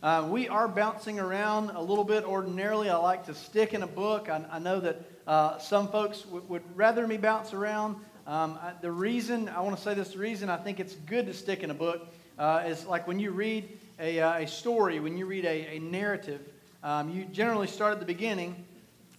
Uh, 0.00 0.28
we 0.30 0.48
are 0.48 0.68
bouncing 0.68 1.18
around 1.18 1.70
a 1.70 1.82
little 1.82 2.04
bit 2.04 2.22
ordinarily. 2.22 2.88
I 2.88 2.96
like 2.98 3.26
to 3.26 3.34
stick 3.34 3.74
in 3.74 3.82
a 3.82 3.86
book. 3.86 4.28
I, 4.28 4.44
I 4.48 4.60
know 4.60 4.78
that 4.78 5.02
uh, 5.26 5.58
some 5.58 5.88
folks 5.88 6.20
w- 6.20 6.44
would 6.46 6.62
rather 6.76 7.04
me 7.04 7.16
bounce 7.16 7.52
around. 7.52 7.96
Um, 8.24 8.60
I, 8.62 8.74
the 8.80 8.92
reason, 8.92 9.48
I 9.48 9.60
want 9.60 9.76
to 9.76 9.82
say 9.82 9.94
this, 9.94 10.12
the 10.12 10.20
reason 10.20 10.50
I 10.50 10.56
think 10.56 10.78
it's 10.78 10.94
good 10.94 11.26
to 11.26 11.34
stick 11.34 11.64
in 11.64 11.72
a 11.72 11.74
book 11.74 12.14
uh, 12.38 12.62
is 12.66 12.86
like 12.86 13.08
when 13.08 13.18
you 13.18 13.32
read 13.32 13.76
a, 13.98 14.20
uh, 14.20 14.38
a 14.38 14.46
story, 14.46 15.00
when 15.00 15.16
you 15.18 15.26
read 15.26 15.44
a, 15.44 15.76
a 15.76 15.78
narrative, 15.80 16.42
um, 16.84 17.10
you 17.10 17.24
generally 17.24 17.66
start 17.66 17.92
at 17.92 17.98
the 17.98 18.06
beginning 18.06 18.64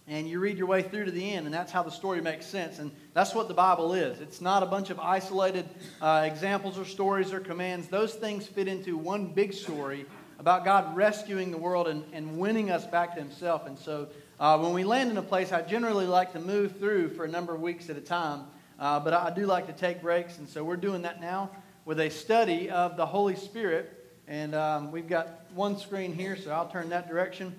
and 0.08 0.26
you 0.26 0.40
read 0.40 0.56
your 0.56 0.66
way 0.66 0.80
through 0.82 1.04
to 1.04 1.10
the 1.10 1.34
end, 1.34 1.44
and 1.44 1.54
that's 1.54 1.70
how 1.70 1.82
the 1.82 1.90
story 1.90 2.22
makes 2.22 2.46
sense. 2.46 2.78
And 2.78 2.90
that's 3.12 3.34
what 3.34 3.48
the 3.48 3.54
Bible 3.54 3.92
is. 3.92 4.18
It's 4.20 4.40
not 4.40 4.62
a 4.62 4.66
bunch 4.66 4.88
of 4.88 4.98
isolated 4.98 5.68
uh, 6.00 6.22
examples 6.24 6.78
or 6.78 6.86
stories 6.86 7.34
or 7.34 7.38
commands. 7.38 7.86
Those 7.88 8.14
things 8.14 8.46
fit 8.46 8.66
into 8.66 8.96
one 8.96 9.26
big 9.26 9.52
story 9.52 10.06
about 10.40 10.64
God 10.64 10.96
rescuing 10.96 11.50
the 11.50 11.58
world 11.58 11.86
and, 11.86 12.02
and 12.14 12.38
winning 12.38 12.70
us 12.70 12.86
back 12.86 13.14
to 13.14 13.20
Himself. 13.20 13.66
And 13.66 13.78
so 13.78 14.08
uh, 14.40 14.58
when 14.58 14.72
we 14.72 14.84
land 14.84 15.10
in 15.10 15.18
a 15.18 15.22
place, 15.22 15.52
I 15.52 15.60
generally 15.60 16.06
like 16.06 16.32
to 16.32 16.40
move 16.40 16.78
through 16.78 17.10
for 17.10 17.26
a 17.26 17.28
number 17.28 17.54
of 17.54 17.60
weeks 17.60 17.90
at 17.90 17.98
a 17.98 18.00
time. 18.00 18.44
Uh, 18.78 18.98
but 18.98 19.12
I 19.12 19.28
do 19.28 19.44
like 19.44 19.66
to 19.66 19.74
take 19.74 20.00
breaks, 20.00 20.38
and 20.38 20.48
so 20.48 20.64
we're 20.64 20.76
doing 20.76 21.02
that 21.02 21.20
now 21.20 21.50
with 21.84 22.00
a 22.00 22.08
study 22.08 22.70
of 22.70 22.96
the 22.96 23.04
Holy 23.04 23.36
Spirit. 23.36 24.10
And 24.26 24.54
um, 24.54 24.90
we've 24.90 25.06
got 25.06 25.44
one 25.54 25.76
screen 25.76 26.14
here, 26.14 26.36
so 26.36 26.52
I'll 26.52 26.68
turn 26.68 26.88
that 26.88 27.06
direction. 27.06 27.54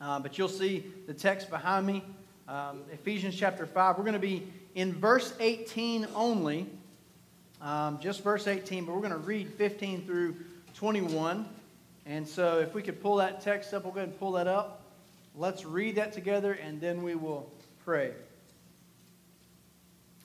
Uh, 0.00 0.18
but 0.18 0.36
you'll 0.36 0.48
see 0.48 0.86
the 1.06 1.14
text 1.14 1.48
behind 1.48 1.86
me, 1.86 2.02
um, 2.48 2.82
Ephesians 2.92 3.36
chapter 3.36 3.64
5. 3.64 3.96
We're 3.96 4.02
going 4.02 4.14
to 4.14 4.18
be 4.18 4.52
in 4.74 4.92
verse 4.92 5.34
18 5.38 6.08
only, 6.16 6.66
um, 7.62 8.00
just 8.00 8.24
verse 8.24 8.48
18, 8.48 8.86
but 8.86 8.94
we're 8.96 9.02
going 9.02 9.12
to 9.12 9.18
read 9.18 9.54
15 9.54 10.04
through 10.04 10.34
21. 10.74 11.48
And 12.08 12.26
so 12.26 12.58
if 12.58 12.72
we 12.72 12.82
could 12.82 13.02
pull 13.02 13.16
that 13.16 13.42
text 13.42 13.74
up, 13.74 13.84
we'll 13.84 13.92
go 13.92 14.00
ahead 14.00 14.08
and 14.08 14.18
pull 14.18 14.32
that 14.32 14.46
up. 14.46 14.80
Let's 15.36 15.66
read 15.66 15.96
that 15.96 16.14
together, 16.14 16.54
and 16.54 16.80
then 16.80 17.02
we 17.02 17.14
will 17.14 17.52
pray. 17.84 18.12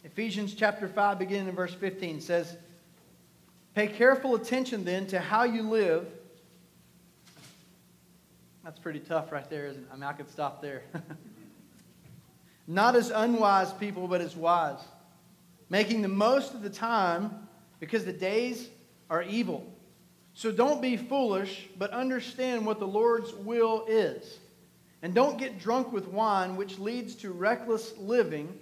Ephesians 0.06 0.54
chapter 0.54 0.88
5, 0.88 1.20
beginning 1.20 1.50
in 1.50 1.56
verse 1.56 1.74
15, 1.74 2.22
says, 2.22 2.56
Pay 3.76 3.88
careful 3.88 4.36
attention 4.36 4.86
then 4.86 5.08
to 5.08 5.20
how 5.20 5.44
you 5.44 5.64
live. 5.64 6.08
That's 8.64 8.80
pretty 8.80 9.00
tough 9.00 9.34
right 9.34 9.50
there, 9.50 9.66
isn't 9.68 9.84
it? 9.84 9.90
I 9.92 9.96
mean, 9.96 10.04
I 10.04 10.14
could 10.14 10.30
stop 10.30 10.62
there. 10.62 10.84
Not 12.68 12.96
as 12.96 13.10
unwise 13.10 13.74
people, 13.74 14.08
but 14.08 14.22
as 14.22 14.38
wise, 14.38 14.80
making 15.70 16.02
the 16.02 16.08
most 16.08 16.54
of 16.54 16.62
the 16.62 16.70
time 16.70 17.46
because 17.82 18.06
the 18.06 18.14
days 18.14 18.70
are 19.10 19.22
evil. 19.22 19.73
So 20.34 20.52
don't 20.52 20.82
be 20.82 20.98
foolish, 20.98 21.68
but 21.78 21.92
understand 21.92 22.66
what 22.66 22.80
the 22.80 22.88
Lord's 22.88 23.34
will 23.34 23.86
is. 23.88 24.40
And 25.02 25.14
don't 25.14 25.38
get 25.38 25.60
drunk 25.60 25.92
with 25.92 26.08
wine, 26.08 26.56
which 26.56 26.80
leads 26.80 27.16
to 27.16 27.32
reckless 27.32 27.96
living, 27.98 28.58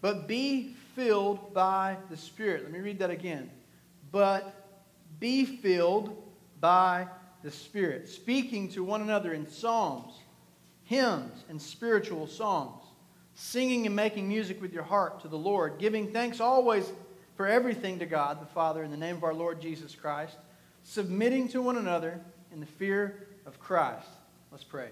but 0.00 0.28
be 0.28 0.76
filled 0.94 1.52
by 1.52 1.96
the 2.10 2.16
Spirit. 2.16 2.62
Let 2.62 2.72
me 2.72 2.78
read 2.78 3.00
that 3.00 3.10
again. 3.10 3.50
But 4.12 4.54
be 5.18 5.44
filled 5.44 6.16
by 6.60 7.08
the 7.42 7.50
Spirit, 7.50 8.08
speaking 8.08 8.68
to 8.70 8.84
one 8.84 9.00
another 9.02 9.32
in 9.32 9.48
psalms, 9.48 10.12
hymns, 10.84 11.44
and 11.48 11.60
spiritual 11.60 12.26
songs, 12.26 12.82
singing 13.34 13.86
and 13.86 13.96
making 13.96 14.28
music 14.28 14.60
with 14.60 14.72
your 14.72 14.82
heart 14.82 15.20
to 15.20 15.28
the 15.28 15.38
Lord, 15.38 15.78
giving 15.78 16.12
thanks 16.12 16.40
always 16.40 16.92
for 17.36 17.46
everything 17.46 17.98
to 18.00 18.06
God 18.06 18.40
the 18.40 18.46
Father 18.46 18.82
in 18.82 18.90
the 18.90 18.96
name 18.96 19.16
of 19.16 19.24
our 19.24 19.34
Lord 19.34 19.60
Jesus 19.60 19.94
Christ 19.94 20.36
submitting 20.88 21.46
to 21.46 21.60
one 21.60 21.76
another 21.76 22.18
in 22.50 22.60
the 22.60 22.66
fear 22.66 23.26
of 23.44 23.60
Christ. 23.60 24.08
Let's 24.50 24.64
pray. 24.64 24.88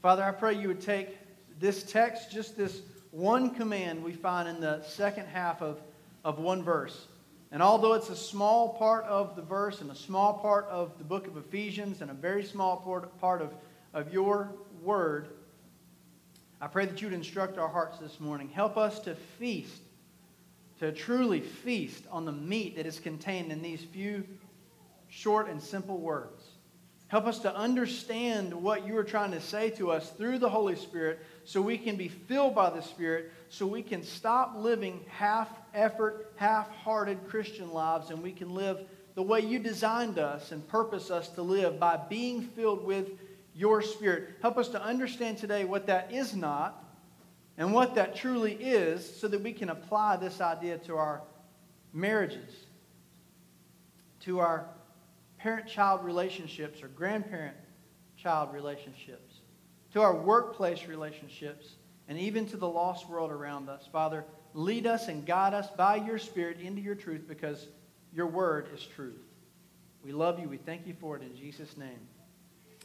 Father, 0.00 0.24
I 0.24 0.30
pray 0.30 0.54
you 0.54 0.68
would 0.68 0.80
take 0.80 1.18
this 1.58 1.82
text, 1.82 2.30
just 2.32 2.56
this 2.56 2.80
one 3.10 3.54
command 3.54 4.02
we 4.02 4.12
find 4.12 4.48
in 4.48 4.60
the 4.60 4.82
second 4.82 5.26
half 5.26 5.60
of, 5.60 5.78
of 6.24 6.38
one 6.38 6.62
verse. 6.62 7.06
And 7.52 7.62
although 7.62 7.92
it's 7.92 8.08
a 8.08 8.16
small 8.16 8.70
part 8.70 9.04
of 9.04 9.36
the 9.36 9.42
verse 9.42 9.82
and 9.82 9.90
a 9.90 9.94
small 9.94 10.38
part 10.38 10.66
of 10.70 10.96
the 10.96 11.04
book 11.04 11.26
of 11.26 11.36
Ephesians 11.36 12.00
and 12.00 12.10
a 12.10 12.14
very 12.14 12.42
small 12.42 12.78
part 12.78 13.18
part 13.20 13.42
of, 13.42 13.52
of 13.92 14.10
your 14.14 14.48
word, 14.82 15.28
I 16.62 16.66
pray 16.66 16.86
that 16.86 17.02
you 17.02 17.08
would 17.08 17.14
instruct 17.14 17.58
our 17.58 17.68
hearts 17.68 17.98
this 17.98 18.20
morning. 18.20 18.48
Help 18.48 18.78
us 18.78 18.98
to 19.00 19.14
feast, 19.38 19.82
to 20.78 20.92
truly 20.92 21.40
feast 21.40 22.04
on 22.10 22.24
the 22.24 22.32
meat 22.32 22.76
that 22.76 22.86
is 22.86 22.98
contained 22.98 23.52
in 23.52 23.60
these 23.60 23.82
few 23.82 24.24
short 25.10 25.48
and 25.48 25.62
simple 25.62 25.98
words. 25.98 26.42
Help 27.08 27.26
us 27.26 27.40
to 27.40 27.54
understand 27.54 28.54
what 28.54 28.86
you 28.86 28.96
are 28.96 29.04
trying 29.04 29.32
to 29.32 29.40
say 29.40 29.68
to 29.70 29.90
us 29.90 30.10
through 30.10 30.38
the 30.38 30.48
Holy 30.48 30.76
Spirit 30.76 31.18
so 31.42 31.60
we 31.60 31.76
can 31.76 31.96
be 31.96 32.06
filled 32.06 32.54
by 32.54 32.70
the 32.70 32.80
Spirit, 32.80 33.32
so 33.48 33.66
we 33.66 33.82
can 33.82 34.04
stop 34.04 34.54
living 34.56 35.00
half 35.08 35.48
effort, 35.74 36.32
half 36.36 36.70
hearted 36.70 37.18
Christian 37.28 37.72
lives, 37.72 38.10
and 38.10 38.22
we 38.22 38.30
can 38.30 38.54
live 38.54 38.78
the 39.16 39.22
way 39.22 39.40
you 39.40 39.58
designed 39.58 40.20
us 40.20 40.52
and 40.52 40.66
purpose 40.68 41.10
us 41.10 41.28
to 41.30 41.42
live 41.42 41.80
by 41.80 41.96
being 41.96 42.42
filled 42.42 42.84
with 42.84 43.08
your 43.56 43.82
Spirit. 43.82 44.36
Help 44.40 44.56
us 44.56 44.68
to 44.68 44.80
understand 44.80 45.36
today 45.36 45.64
what 45.64 45.88
that 45.88 46.12
is 46.12 46.36
not 46.36 46.84
and 47.58 47.72
what 47.72 47.96
that 47.96 48.14
truly 48.14 48.52
is 48.52 49.18
so 49.18 49.26
that 49.26 49.42
we 49.42 49.52
can 49.52 49.70
apply 49.70 50.14
this 50.14 50.40
idea 50.40 50.78
to 50.78 50.94
our 50.96 51.22
marriages, 51.92 52.54
to 54.20 54.38
our 54.38 54.66
parent 55.42 55.66
child 55.66 56.04
relationships 56.04 56.82
or 56.82 56.88
grandparent 56.88 57.56
child 58.16 58.52
relationships, 58.52 59.40
to 59.92 60.00
our 60.00 60.14
workplace 60.14 60.86
relationships, 60.86 61.76
and 62.08 62.18
even 62.18 62.46
to 62.46 62.56
the 62.56 62.68
lost 62.68 63.08
world 63.08 63.30
around 63.30 63.68
us. 63.68 63.88
Father, 63.90 64.24
lead 64.52 64.86
us 64.86 65.08
and 65.08 65.24
guide 65.24 65.54
us 65.54 65.68
by 65.76 65.96
your 65.96 66.18
Spirit 66.18 66.60
into 66.60 66.80
your 66.80 66.94
truth 66.94 67.22
because 67.26 67.66
your 68.12 68.26
word 68.26 68.68
is 68.74 68.84
truth. 68.84 69.20
We 70.04 70.12
love 70.12 70.38
you. 70.38 70.48
We 70.48 70.56
thank 70.56 70.86
you 70.86 70.94
for 71.00 71.16
it 71.16 71.22
in 71.22 71.36
Jesus' 71.36 71.76
name. 71.76 72.00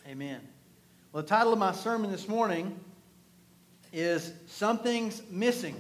Amen. 0.08 0.42
Well, 1.12 1.24
the 1.24 1.30
title 1.30 1.54
of 1.54 1.60
my 1.60 1.72
sermon 1.72 2.12
this 2.12 2.28
morning 2.28 2.80
is 3.92 4.34
Something's 4.48 5.22
Missing. 5.30 5.76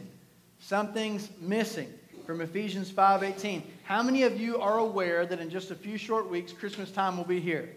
Something's 0.60 1.30
Missing 1.40 1.94
from 2.26 2.42
Ephesians 2.42 2.90
5:18. 2.90 3.64
How 3.86 4.02
many 4.02 4.24
of 4.24 4.42
you 4.42 4.60
are 4.60 4.80
aware 4.80 5.28
that 5.28 5.40
in 5.40 5.52
just 5.52 5.70
a 5.70 5.76
few 5.76 5.96
short 5.96 6.28
weeks 6.28 6.52
Christmas 6.52 6.90
time 6.90 7.18
will 7.18 7.24
be 7.24 7.40
here? 7.40 7.70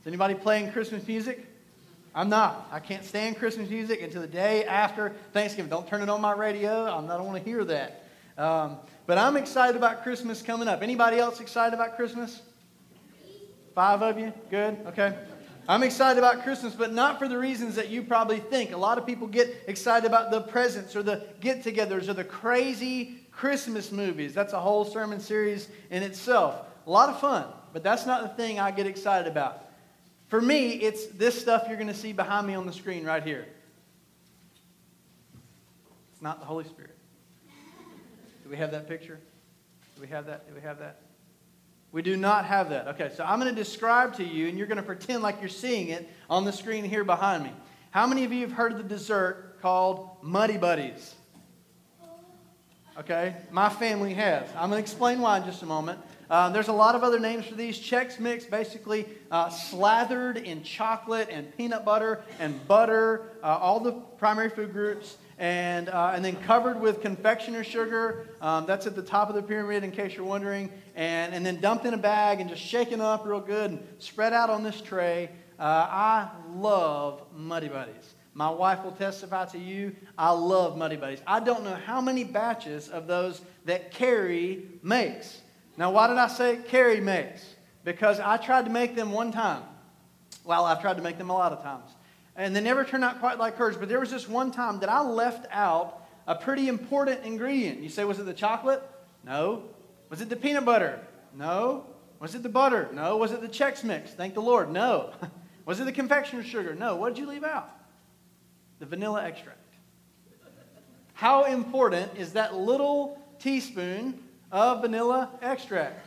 Is 0.00 0.06
anybody 0.06 0.34
playing 0.34 0.70
Christmas 0.70 1.04
music? 1.08 1.44
I'm 2.14 2.28
not. 2.28 2.68
I 2.70 2.78
can't 2.78 3.04
stand 3.04 3.38
Christmas 3.38 3.68
music 3.68 4.02
until 4.02 4.20
the 4.20 4.28
day 4.28 4.64
after 4.64 5.12
Thanksgiving. 5.32 5.68
Don't 5.68 5.88
turn 5.88 6.00
it 6.00 6.08
on 6.08 6.20
my 6.20 6.32
radio. 6.32 6.86
I'm, 6.86 7.10
I 7.10 7.16
don't 7.16 7.26
want 7.26 7.42
to 7.42 7.50
hear 7.50 7.64
that. 7.64 8.04
Um, 8.38 8.76
but 9.06 9.18
I'm 9.18 9.36
excited 9.36 9.74
about 9.74 10.04
Christmas 10.04 10.42
coming 10.42 10.68
up. 10.68 10.80
Anybody 10.80 11.18
else 11.18 11.40
excited 11.40 11.74
about 11.74 11.96
Christmas? 11.96 12.40
Five 13.74 14.00
of 14.00 14.20
you? 14.20 14.32
Good. 14.48 14.78
Okay. 14.86 15.12
I'm 15.68 15.82
excited 15.82 16.18
about 16.20 16.44
Christmas, 16.44 16.72
but 16.72 16.92
not 16.92 17.18
for 17.18 17.26
the 17.26 17.36
reasons 17.36 17.74
that 17.74 17.88
you 17.88 18.04
probably 18.04 18.38
think. 18.38 18.70
A 18.70 18.76
lot 18.76 18.96
of 18.96 19.06
people 19.06 19.26
get 19.26 19.64
excited 19.66 20.06
about 20.06 20.30
the 20.30 20.42
presents 20.42 20.94
or 20.94 21.02
the 21.02 21.24
get 21.40 21.64
togethers 21.64 22.08
or 22.08 22.14
the 22.14 22.22
crazy 22.22 23.21
Christmas 23.42 23.90
movies. 23.90 24.34
That's 24.34 24.52
a 24.52 24.60
whole 24.60 24.84
sermon 24.84 25.18
series 25.18 25.68
in 25.90 26.04
itself. 26.04 26.64
A 26.86 26.90
lot 26.90 27.08
of 27.08 27.18
fun, 27.18 27.46
but 27.72 27.82
that's 27.82 28.06
not 28.06 28.22
the 28.22 28.28
thing 28.28 28.60
I 28.60 28.70
get 28.70 28.86
excited 28.86 29.26
about. 29.26 29.64
For 30.28 30.40
me, 30.40 30.74
it's 30.74 31.06
this 31.06 31.40
stuff 31.40 31.64
you're 31.66 31.76
going 31.76 31.88
to 31.88 31.92
see 31.92 32.12
behind 32.12 32.46
me 32.46 32.54
on 32.54 32.66
the 32.66 32.72
screen 32.72 33.04
right 33.04 33.20
here. 33.20 33.48
It's 36.12 36.22
not 36.22 36.38
the 36.38 36.46
Holy 36.46 36.62
Spirit. 36.62 36.96
Do 38.44 38.48
we 38.48 38.56
have 38.58 38.70
that 38.70 38.86
picture? 38.86 39.18
Do 39.96 40.02
we 40.02 40.06
have 40.06 40.26
that? 40.26 40.46
Do 40.46 40.54
we 40.54 40.60
have 40.60 40.78
that? 40.78 41.00
We 41.90 42.00
do 42.00 42.16
not 42.16 42.44
have 42.44 42.70
that. 42.70 42.86
Okay, 42.94 43.10
so 43.12 43.24
I'm 43.24 43.40
going 43.40 43.52
to 43.52 43.60
describe 43.60 44.14
to 44.18 44.24
you, 44.24 44.46
and 44.46 44.56
you're 44.56 44.68
going 44.68 44.76
to 44.76 44.84
pretend 44.84 45.20
like 45.24 45.40
you're 45.40 45.48
seeing 45.48 45.88
it 45.88 46.08
on 46.30 46.44
the 46.44 46.52
screen 46.52 46.84
here 46.84 47.02
behind 47.02 47.42
me. 47.42 47.50
How 47.90 48.06
many 48.06 48.22
of 48.22 48.32
you 48.32 48.42
have 48.42 48.52
heard 48.52 48.70
of 48.70 48.78
the 48.78 48.84
dessert 48.84 49.58
called 49.60 50.18
Muddy 50.22 50.58
Buddies? 50.58 51.16
Okay, 52.98 53.34
my 53.50 53.70
family 53.70 54.12
has. 54.12 54.46
I'm 54.50 54.68
going 54.68 54.72
to 54.72 54.78
explain 54.78 55.20
why 55.20 55.38
in 55.38 55.44
just 55.44 55.62
a 55.62 55.66
moment. 55.66 55.98
Uh, 56.28 56.50
there's 56.50 56.68
a 56.68 56.74
lot 56.74 56.94
of 56.94 57.02
other 57.02 57.18
names 57.18 57.46
for 57.46 57.54
these. 57.54 57.78
Chex 57.78 58.20
Mix, 58.20 58.44
basically 58.44 59.06
uh, 59.30 59.48
slathered 59.48 60.36
in 60.36 60.62
chocolate 60.62 61.28
and 61.30 61.56
peanut 61.56 61.86
butter 61.86 62.22
and 62.38 62.68
butter, 62.68 63.30
uh, 63.42 63.46
all 63.46 63.80
the 63.80 63.92
primary 64.18 64.50
food 64.50 64.74
groups, 64.74 65.16
and, 65.38 65.88
uh, 65.88 66.12
and 66.14 66.22
then 66.22 66.36
covered 66.42 66.78
with 66.78 67.00
confectioner 67.00 67.64
sugar. 67.64 68.28
Um, 68.42 68.66
that's 68.66 68.86
at 68.86 68.94
the 68.94 69.02
top 69.02 69.30
of 69.30 69.36
the 69.36 69.42
pyramid, 69.42 69.84
in 69.84 69.90
case 69.90 70.14
you're 70.14 70.26
wondering. 70.26 70.70
And, 70.94 71.34
and 71.34 71.46
then 71.46 71.62
dumped 71.62 71.86
in 71.86 71.94
a 71.94 71.98
bag 71.98 72.42
and 72.42 72.50
just 72.50 72.62
shaken 72.62 73.00
up 73.00 73.24
real 73.24 73.40
good 73.40 73.70
and 73.70 73.86
spread 74.00 74.34
out 74.34 74.50
on 74.50 74.62
this 74.62 74.82
tray. 74.82 75.30
Uh, 75.58 75.62
I 75.62 76.28
love 76.54 77.22
Muddy 77.34 77.68
Buddies. 77.68 78.14
My 78.34 78.48
wife 78.48 78.82
will 78.82 78.92
testify 78.92 79.44
to 79.46 79.58
you. 79.58 79.94
I 80.16 80.30
love 80.30 80.76
Muddy 80.78 80.96
Buddies. 80.96 81.20
I 81.26 81.40
don't 81.40 81.64
know 81.64 81.74
how 81.74 82.00
many 82.00 82.24
batches 82.24 82.88
of 82.88 83.06
those 83.06 83.42
that 83.66 83.90
Carrie 83.92 84.66
makes. 84.82 85.42
Now, 85.76 85.90
why 85.90 86.06
did 86.08 86.16
I 86.16 86.28
say 86.28 86.58
Carrie 86.68 87.00
makes? 87.00 87.44
Because 87.84 88.20
I 88.20 88.38
tried 88.38 88.64
to 88.64 88.70
make 88.70 88.94
them 88.96 89.12
one 89.12 89.32
time. 89.32 89.62
Well, 90.44 90.64
I've 90.64 90.80
tried 90.80 90.96
to 90.96 91.02
make 91.02 91.18
them 91.18 91.30
a 91.30 91.34
lot 91.34 91.52
of 91.52 91.62
times. 91.62 91.90
And 92.36 92.56
they 92.56 92.60
never 92.60 92.84
turn 92.84 93.04
out 93.04 93.20
quite 93.20 93.38
like 93.38 93.56
hers. 93.56 93.76
But 93.76 93.88
there 93.88 94.00
was 94.00 94.10
this 94.10 94.28
one 94.28 94.50
time 94.50 94.80
that 94.80 94.88
I 94.88 95.02
left 95.02 95.46
out 95.50 96.02
a 96.26 96.34
pretty 96.34 96.68
important 96.68 97.24
ingredient. 97.24 97.80
You 97.80 97.90
say, 97.90 98.04
was 98.04 98.18
it 98.18 98.24
the 98.24 98.32
chocolate? 98.32 98.82
No. 99.24 99.64
Was 100.08 100.20
it 100.20 100.30
the 100.30 100.36
peanut 100.36 100.64
butter? 100.64 101.00
No. 101.36 101.86
Was 102.18 102.34
it 102.34 102.42
the 102.42 102.48
butter? 102.48 102.88
No. 102.92 103.18
Was 103.18 103.32
it 103.32 103.42
the 103.42 103.48
Chex 103.48 103.84
Mix? 103.84 104.12
Thank 104.12 104.34
the 104.34 104.42
Lord. 104.42 104.70
No. 104.70 105.12
was 105.66 105.80
it 105.80 105.84
the 105.84 105.92
confectioner's 105.92 106.46
sugar? 106.46 106.74
No. 106.74 106.96
What 106.96 107.14
did 107.14 107.20
you 107.20 107.28
leave 107.28 107.44
out? 107.44 107.70
The 108.82 108.86
vanilla 108.86 109.22
extract. 109.22 109.60
How 111.12 111.44
important 111.44 112.18
is 112.18 112.32
that 112.32 112.56
little 112.56 113.16
teaspoon 113.38 114.20
of 114.50 114.80
vanilla 114.80 115.30
extract? 115.40 116.04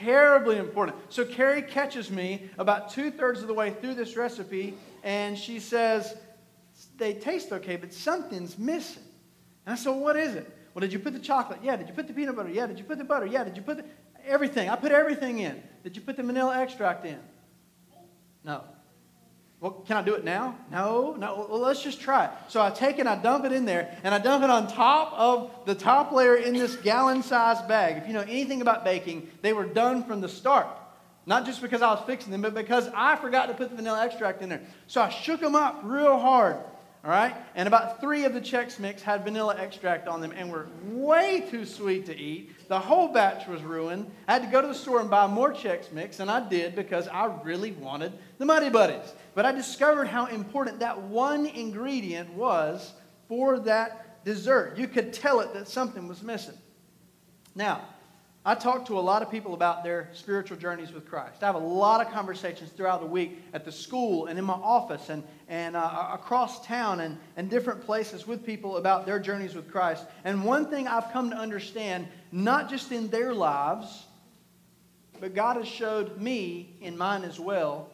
Terribly 0.00 0.56
important. 0.56 0.98
So 1.10 1.24
Carrie 1.24 1.62
catches 1.62 2.10
me 2.10 2.50
about 2.58 2.90
two 2.90 3.12
thirds 3.12 3.40
of 3.40 3.46
the 3.46 3.54
way 3.54 3.70
through 3.70 3.94
this 3.94 4.16
recipe, 4.16 4.74
and 5.04 5.38
she 5.38 5.60
says, 5.60 6.16
They 6.96 7.14
taste 7.14 7.52
okay, 7.52 7.76
but 7.76 7.94
something's 7.94 8.58
missing. 8.58 9.04
And 9.64 9.74
I 9.74 9.76
said, 9.76 9.90
What 9.90 10.16
is 10.16 10.34
it? 10.34 10.50
Well, 10.74 10.80
did 10.80 10.92
you 10.92 10.98
put 10.98 11.12
the 11.12 11.20
chocolate? 11.20 11.60
Yeah. 11.62 11.76
Did 11.76 11.86
you 11.86 11.94
put 11.94 12.08
the 12.08 12.14
peanut 12.14 12.34
butter? 12.34 12.50
Yeah. 12.50 12.66
Did 12.66 12.80
you 12.80 12.84
put 12.84 12.98
the 12.98 13.04
butter? 13.04 13.26
Yeah. 13.26 13.44
Did 13.44 13.56
you 13.56 13.62
put 13.62 13.76
the, 13.76 13.84
everything? 14.26 14.68
I 14.68 14.74
put 14.74 14.90
everything 14.90 15.38
in. 15.38 15.62
Did 15.84 15.94
you 15.94 16.02
put 16.02 16.16
the 16.16 16.24
vanilla 16.24 16.60
extract 16.60 17.06
in? 17.06 17.20
No. 18.42 18.64
Well, 19.62 19.70
can 19.86 19.96
I 19.96 20.02
do 20.02 20.14
it 20.14 20.24
now? 20.24 20.56
No, 20.72 21.14
no. 21.14 21.46
Well, 21.48 21.60
let's 21.60 21.80
just 21.80 22.00
try 22.00 22.24
it. 22.24 22.32
So 22.48 22.60
I 22.60 22.70
take 22.70 22.98
it, 22.98 23.06
I 23.06 23.14
dump 23.14 23.44
it 23.44 23.52
in 23.52 23.64
there, 23.64 23.96
and 24.02 24.12
I 24.12 24.18
dump 24.18 24.42
it 24.42 24.50
on 24.50 24.66
top 24.66 25.12
of 25.12 25.52
the 25.66 25.74
top 25.76 26.10
layer 26.10 26.34
in 26.34 26.54
this 26.54 26.74
gallon 26.74 27.22
sized 27.22 27.68
bag. 27.68 27.96
If 27.96 28.08
you 28.08 28.12
know 28.12 28.22
anything 28.22 28.60
about 28.60 28.84
baking, 28.84 29.30
they 29.40 29.52
were 29.52 29.64
done 29.64 30.02
from 30.02 30.20
the 30.20 30.28
start. 30.28 30.66
Not 31.26 31.46
just 31.46 31.62
because 31.62 31.80
I 31.80 31.94
was 31.94 32.04
fixing 32.06 32.32
them, 32.32 32.42
but 32.42 32.54
because 32.54 32.90
I 32.92 33.14
forgot 33.14 33.46
to 33.46 33.54
put 33.54 33.70
the 33.70 33.76
vanilla 33.76 34.04
extract 34.04 34.42
in 34.42 34.48
there. 34.48 34.62
So 34.88 35.00
I 35.00 35.10
shook 35.10 35.40
them 35.40 35.54
up 35.54 35.82
real 35.84 36.18
hard. 36.18 36.56
All 37.04 37.10
right? 37.10 37.34
And 37.56 37.66
about 37.66 38.00
three 38.00 38.24
of 38.24 38.32
the 38.32 38.40
Chex 38.40 38.78
Mix 38.78 39.02
had 39.02 39.24
vanilla 39.24 39.56
extract 39.58 40.06
on 40.06 40.20
them 40.20 40.32
and 40.36 40.52
were 40.52 40.68
way 40.84 41.44
too 41.50 41.64
sweet 41.64 42.06
to 42.06 42.16
eat. 42.16 42.68
The 42.68 42.78
whole 42.78 43.08
batch 43.08 43.48
was 43.48 43.60
ruined. 43.62 44.08
I 44.28 44.34
had 44.34 44.42
to 44.42 44.48
go 44.48 44.62
to 44.62 44.68
the 44.68 44.74
store 44.74 45.00
and 45.00 45.10
buy 45.10 45.26
more 45.26 45.52
Chex 45.52 45.90
Mix, 45.90 46.20
and 46.20 46.30
I 46.30 46.48
did 46.48 46.76
because 46.76 47.08
I 47.08 47.26
really 47.42 47.72
wanted 47.72 48.12
the 48.38 48.44
Muddy 48.44 48.70
Buddies. 48.70 49.12
But 49.34 49.46
I 49.46 49.52
discovered 49.52 50.06
how 50.06 50.26
important 50.26 50.78
that 50.78 51.00
one 51.00 51.46
ingredient 51.46 52.32
was 52.34 52.92
for 53.26 53.58
that 53.60 54.24
dessert. 54.24 54.76
You 54.76 54.86
could 54.86 55.12
tell 55.12 55.40
it 55.40 55.52
that 55.54 55.66
something 55.66 56.06
was 56.06 56.22
missing. 56.22 56.56
Now, 57.56 57.82
I 58.44 58.56
talk 58.56 58.86
to 58.86 58.98
a 58.98 59.00
lot 59.00 59.22
of 59.22 59.30
people 59.30 59.54
about 59.54 59.84
their 59.84 60.08
spiritual 60.12 60.56
journeys 60.56 60.92
with 60.92 61.08
Christ. 61.08 61.44
I 61.44 61.46
have 61.46 61.54
a 61.54 61.58
lot 61.58 62.04
of 62.04 62.12
conversations 62.12 62.70
throughout 62.70 63.00
the 63.00 63.06
week 63.06 63.40
at 63.52 63.64
the 63.64 63.70
school 63.70 64.26
and 64.26 64.36
in 64.36 64.44
my 64.44 64.54
office 64.54 65.10
and, 65.10 65.22
and 65.48 65.76
uh, 65.76 66.08
across 66.12 66.66
town 66.66 66.98
and, 66.98 67.18
and 67.36 67.48
different 67.48 67.82
places 67.82 68.26
with 68.26 68.44
people 68.44 68.78
about 68.78 69.06
their 69.06 69.20
journeys 69.20 69.54
with 69.54 69.70
Christ. 69.70 70.04
And 70.24 70.44
one 70.44 70.68
thing 70.68 70.88
I've 70.88 71.12
come 71.12 71.30
to 71.30 71.36
understand, 71.36 72.08
not 72.32 72.68
just 72.68 72.90
in 72.90 73.08
their 73.10 73.32
lives, 73.32 74.06
but 75.20 75.36
God 75.36 75.56
has 75.56 75.68
showed 75.68 76.20
me 76.20 76.74
in 76.80 76.98
mine 76.98 77.22
as 77.22 77.38
well, 77.38 77.90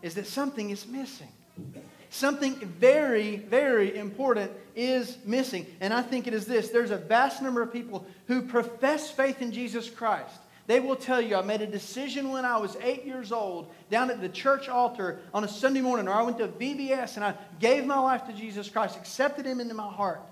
is 0.00 0.14
that 0.14 0.26
something 0.26 0.70
is 0.70 0.86
missing. 0.86 1.28
Something 2.14 2.54
very, 2.54 3.38
very 3.38 3.96
important 3.96 4.52
is 4.76 5.18
missing. 5.24 5.66
And 5.80 5.92
I 5.92 6.00
think 6.00 6.28
it 6.28 6.32
is 6.32 6.46
this 6.46 6.68
there's 6.68 6.92
a 6.92 6.96
vast 6.96 7.42
number 7.42 7.60
of 7.60 7.72
people 7.72 8.06
who 8.28 8.42
profess 8.42 9.10
faith 9.10 9.42
in 9.42 9.50
Jesus 9.50 9.90
Christ. 9.90 10.38
They 10.68 10.78
will 10.78 10.94
tell 10.94 11.20
you, 11.20 11.34
I 11.34 11.42
made 11.42 11.60
a 11.60 11.66
decision 11.66 12.30
when 12.30 12.44
I 12.44 12.56
was 12.58 12.76
eight 12.80 13.04
years 13.04 13.32
old 13.32 13.72
down 13.90 14.12
at 14.12 14.20
the 14.20 14.28
church 14.28 14.68
altar 14.68 15.22
on 15.34 15.42
a 15.42 15.48
Sunday 15.48 15.80
morning, 15.80 16.06
or 16.06 16.12
I 16.12 16.22
went 16.22 16.38
to 16.38 16.46
VBS 16.46 17.16
and 17.16 17.24
I 17.24 17.34
gave 17.58 17.84
my 17.84 17.98
life 17.98 18.28
to 18.28 18.32
Jesus 18.32 18.68
Christ, 18.68 18.96
accepted 18.96 19.44
Him 19.44 19.58
into 19.58 19.74
my 19.74 19.90
heart. 19.90 20.22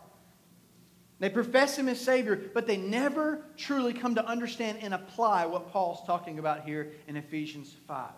They 1.19 1.31
profess 1.31 1.77
Him 1.77 1.89
as 1.89 2.01
Savior, 2.01 2.41
but 2.55 2.69
they 2.69 2.77
never 2.77 3.43
truly 3.57 3.93
come 3.93 4.15
to 4.15 4.25
understand 4.25 4.79
and 4.83 4.95
apply 4.95 5.47
what 5.47 5.73
Paul's 5.73 6.07
talking 6.07 6.39
about 6.39 6.65
here 6.65 6.93
in 7.09 7.17
Ephesians 7.17 7.75
5. 7.89 8.09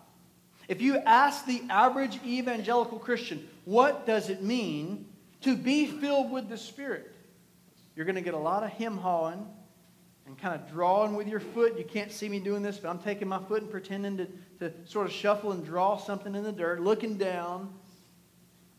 If 0.68 0.80
you 0.80 0.96
ask 0.98 1.44
the 1.46 1.62
average 1.68 2.18
evangelical 2.24 2.98
Christian, 2.98 3.48
what 3.64 4.06
does 4.06 4.30
it 4.30 4.42
mean 4.42 5.06
to 5.42 5.56
be 5.56 5.86
filled 5.86 6.30
with 6.30 6.48
the 6.48 6.56
Spirit? 6.56 7.14
You're 7.96 8.06
going 8.06 8.16
to 8.16 8.22
get 8.22 8.34
a 8.34 8.38
lot 8.38 8.62
of 8.62 8.70
him 8.70 8.96
hawing 8.96 9.46
and 10.26 10.38
kind 10.38 10.54
of 10.54 10.70
drawing 10.70 11.14
with 11.14 11.28
your 11.28 11.40
foot. 11.40 11.78
You 11.78 11.84
can't 11.84 12.10
see 12.10 12.28
me 12.28 12.40
doing 12.40 12.62
this, 12.62 12.78
but 12.78 12.88
I'm 12.88 12.98
taking 12.98 13.28
my 13.28 13.38
foot 13.38 13.62
and 13.62 13.70
pretending 13.70 14.16
to, 14.16 14.28
to 14.60 14.72
sort 14.86 15.06
of 15.06 15.12
shuffle 15.12 15.52
and 15.52 15.64
draw 15.64 15.96
something 15.96 16.34
in 16.34 16.42
the 16.42 16.52
dirt, 16.52 16.80
looking 16.80 17.16
down. 17.16 17.72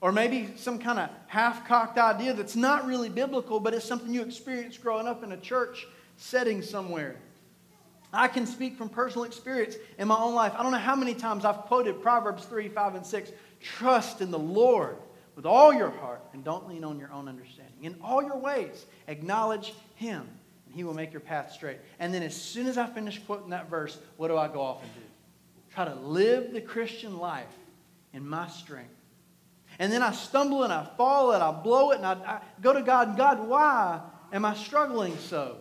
Or 0.01 0.11
maybe 0.11 0.53
some 0.57 0.79
kind 0.79 0.99
of 0.99 1.09
half 1.27 1.67
cocked 1.67 1.97
idea 1.97 2.33
that's 2.33 2.55
not 2.55 2.85
really 2.85 3.09
biblical, 3.09 3.59
but 3.59 3.73
it's 3.73 3.85
something 3.85 4.13
you 4.13 4.21
experienced 4.21 4.81
growing 4.81 5.07
up 5.07 5.23
in 5.23 5.31
a 5.31 5.37
church 5.37 5.87
setting 6.17 6.61
somewhere. 6.61 7.15
I 8.13 8.27
can 8.27 8.45
speak 8.45 8.77
from 8.77 8.89
personal 8.89 9.25
experience 9.25 9.75
in 9.97 10.07
my 10.07 10.17
own 10.17 10.33
life. 10.33 10.53
I 10.57 10.63
don't 10.63 10.71
know 10.71 10.77
how 10.77 10.95
many 10.95 11.13
times 11.13 11.45
I've 11.45 11.57
quoted 11.63 12.01
Proverbs 12.01 12.45
3, 12.45 12.69
5, 12.69 12.95
and 12.95 13.05
6. 13.05 13.31
Trust 13.61 14.21
in 14.21 14.31
the 14.31 14.39
Lord 14.39 14.97
with 15.35 15.45
all 15.45 15.73
your 15.73 15.89
heart 15.89 16.21
and 16.33 16.43
don't 16.43 16.67
lean 16.67 16.83
on 16.83 16.97
your 16.99 17.11
own 17.11 17.27
understanding. 17.27 17.83
In 17.83 17.95
all 18.01 18.23
your 18.23 18.37
ways, 18.37 18.85
acknowledge 19.07 19.73
Him, 19.95 20.27
and 20.65 20.75
He 20.75 20.83
will 20.83 20.93
make 20.93 21.11
your 21.11 21.19
path 21.19 21.51
straight. 21.51 21.79
And 21.99 22.13
then, 22.13 22.23
as 22.23 22.35
soon 22.35 22.67
as 22.67 22.77
I 22.77 22.87
finish 22.87 23.19
quoting 23.19 23.49
that 23.49 23.69
verse, 23.69 23.97
what 24.17 24.29
do 24.29 24.37
I 24.37 24.47
go 24.47 24.61
off 24.61 24.81
and 24.81 24.93
do? 24.93 25.01
Try 25.73 25.85
to 25.85 25.95
live 25.95 26.53
the 26.53 26.61
Christian 26.61 27.17
life 27.17 27.53
in 28.13 28.25
my 28.27 28.47
strength. 28.47 28.93
And 29.77 29.91
then 29.91 30.01
I 30.01 30.13
stumble 30.13 30.63
and 30.63 30.71
I 30.71 30.87
fall 30.95 31.33
and 31.33 31.43
I 31.43 31.51
blow 31.51 31.91
it 31.91 31.97
and 31.97 32.05
I, 32.05 32.13
I 32.13 32.41
go 32.61 32.71
to 32.71 32.81
God, 32.81 33.09
and 33.09 33.17
God, 33.17 33.45
why 33.45 33.99
am 34.31 34.45
I 34.45 34.55
struggling 34.55 35.17
so? 35.17 35.57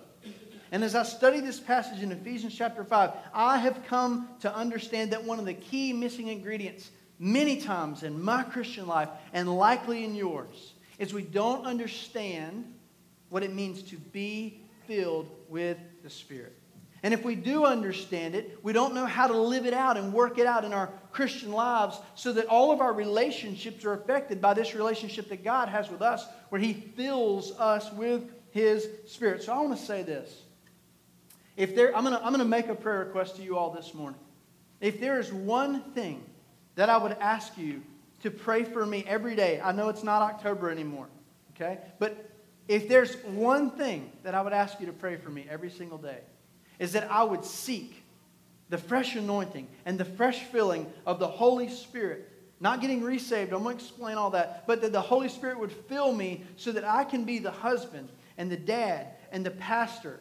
And 0.75 0.83
as 0.83 0.97
I 0.97 1.05
study 1.05 1.39
this 1.39 1.61
passage 1.61 2.03
in 2.03 2.11
Ephesians 2.11 2.53
chapter 2.53 2.83
5, 2.83 3.13
I 3.33 3.59
have 3.59 3.85
come 3.87 4.29
to 4.41 4.53
understand 4.53 5.13
that 5.13 5.23
one 5.23 5.39
of 5.39 5.45
the 5.45 5.55
key 5.55 5.93
missing 5.93 6.27
ingredients 6.27 6.91
many 7.17 7.61
times 7.61 8.03
in 8.03 8.21
my 8.21 8.43
Christian 8.43 8.89
life 8.89 9.09
and 9.33 9.57
likely 9.57 10.05
in 10.05 10.17
yours 10.17 10.73
is 10.99 11.15
we 11.15 11.23
don't 11.23 11.65
understand 11.65 12.75
what 13.29 13.45
it 13.45 13.55
means 13.55 13.85
to 13.85 13.97
be 13.97 14.63
filled 14.89 15.31
with 15.49 15.79
the 16.03 16.11
Spirit. 16.11 16.59
And 17.05 17.15
if 17.15 17.25
we 17.25 17.37
do 17.37 17.65
understand 17.65 18.35
it, 18.35 18.59
we 18.65 18.73
don't 18.73 18.97
know 18.97 19.07
how 19.07 19.29
to 19.29 19.39
live 19.39 19.67
it 19.67 19.75
out 19.75 19.97
and 19.97 20.13
work 20.13 20.39
it 20.39 20.47
out 20.49 20.65
in 20.65 20.73
our 20.73 20.91
Christian 21.13 21.53
lives 21.53 22.01
so 22.17 22.33
that 22.33 22.47
all 22.47 22.73
of 22.73 22.81
our 22.81 22.93
relationships 22.93 23.85
are 23.85 23.93
affected 23.93 24.41
by 24.41 24.55
this 24.55 24.75
relationship 24.75 25.29
that 25.29 25.45
God 25.45 25.69
has 25.69 25.89
with 25.89 26.03
us, 26.03 26.27
where 26.49 26.61
He 26.61 26.73
fills 26.73 27.53
us 27.61 27.93
with 27.93 28.25
His 28.51 28.89
Spirit. 29.07 29.45
So 29.45 29.53
I 29.53 29.61
want 29.61 29.79
to 29.79 29.85
say 29.85 30.03
this 30.03 30.44
if 31.57 31.75
there, 31.75 31.95
I'm 31.97 32.05
going 32.05 32.17
to 32.17 32.25
I'm 32.25 32.33
gonna 32.33 32.45
make 32.45 32.69
a 32.69 32.75
prayer 32.75 33.01
request 33.01 33.37
to 33.37 33.43
you 33.43 33.57
all 33.57 33.71
this 33.71 33.95
morning. 33.95 34.21
If 34.81 35.01
there 35.01 35.19
is 35.21 35.33
one 35.33 35.83
thing 35.93 36.25
that 36.75 36.89
I 36.89 36.97
would 36.97 37.17
ask 37.21 37.57
you 37.57 37.83
to 38.23 38.31
pray 38.31 38.65
for 38.65 38.85
me 38.85 39.05
every 39.07 39.37
day, 39.37 39.61
I 39.61 39.73
know 39.73 39.89
it's 39.89 40.03
not 40.03 40.23
October 40.23 40.71
anymore, 40.71 41.09
okay? 41.55 41.79
But 41.99 42.31
if 42.69 42.89
there's 42.89 43.17
one 43.25 43.71
thing 43.71 44.11
that 44.23 44.35
I 44.35 44.43
would 44.43 44.53
ask 44.53 44.81
you 44.81 44.87
to 44.87 44.93
pray 44.93 45.17
for 45.17 45.31
me 45.31 45.47
every 45.49 45.71
single 45.71 45.99
day, 45.99 46.19
is 46.79 46.93
that 46.93 47.11
I 47.11 47.23
would 47.23 47.45
seek 47.45 48.03
the 48.71 48.79
fresh 48.79 49.15
anointing 49.15 49.69
and 49.85 49.99
the 49.99 50.05
fresh 50.05 50.41
filling 50.45 50.91
of 51.07 51.19
the 51.19 51.29
Holy 51.29 51.69
Spirit. 51.69 52.31
Not 52.61 52.81
getting 52.81 53.03
resaved, 53.03 53.53
I'm 53.53 53.63
going 53.63 53.77
to 53.77 53.85
explain 53.85 54.17
all 54.17 54.31
that, 54.31 54.67
but 54.67 54.81
that 54.83 54.93
the 54.93 55.01
Holy 55.01 55.29
Spirit 55.29 55.59
would 55.59 55.73
fill 55.73 56.13
me 56.13 56.45
so 56.57 56.73
that 56.73 56.85
I 56.85 57.05
can 57.05 57.25
be 57.25 57.39
the 57.39 57.51
husband 57.51 58.09
and 58.39 58.51
the 58.51 58.57
dad 58.57 59.09
and 59.31 59.45
the 59.45 59.51
pastor 59.51 60.21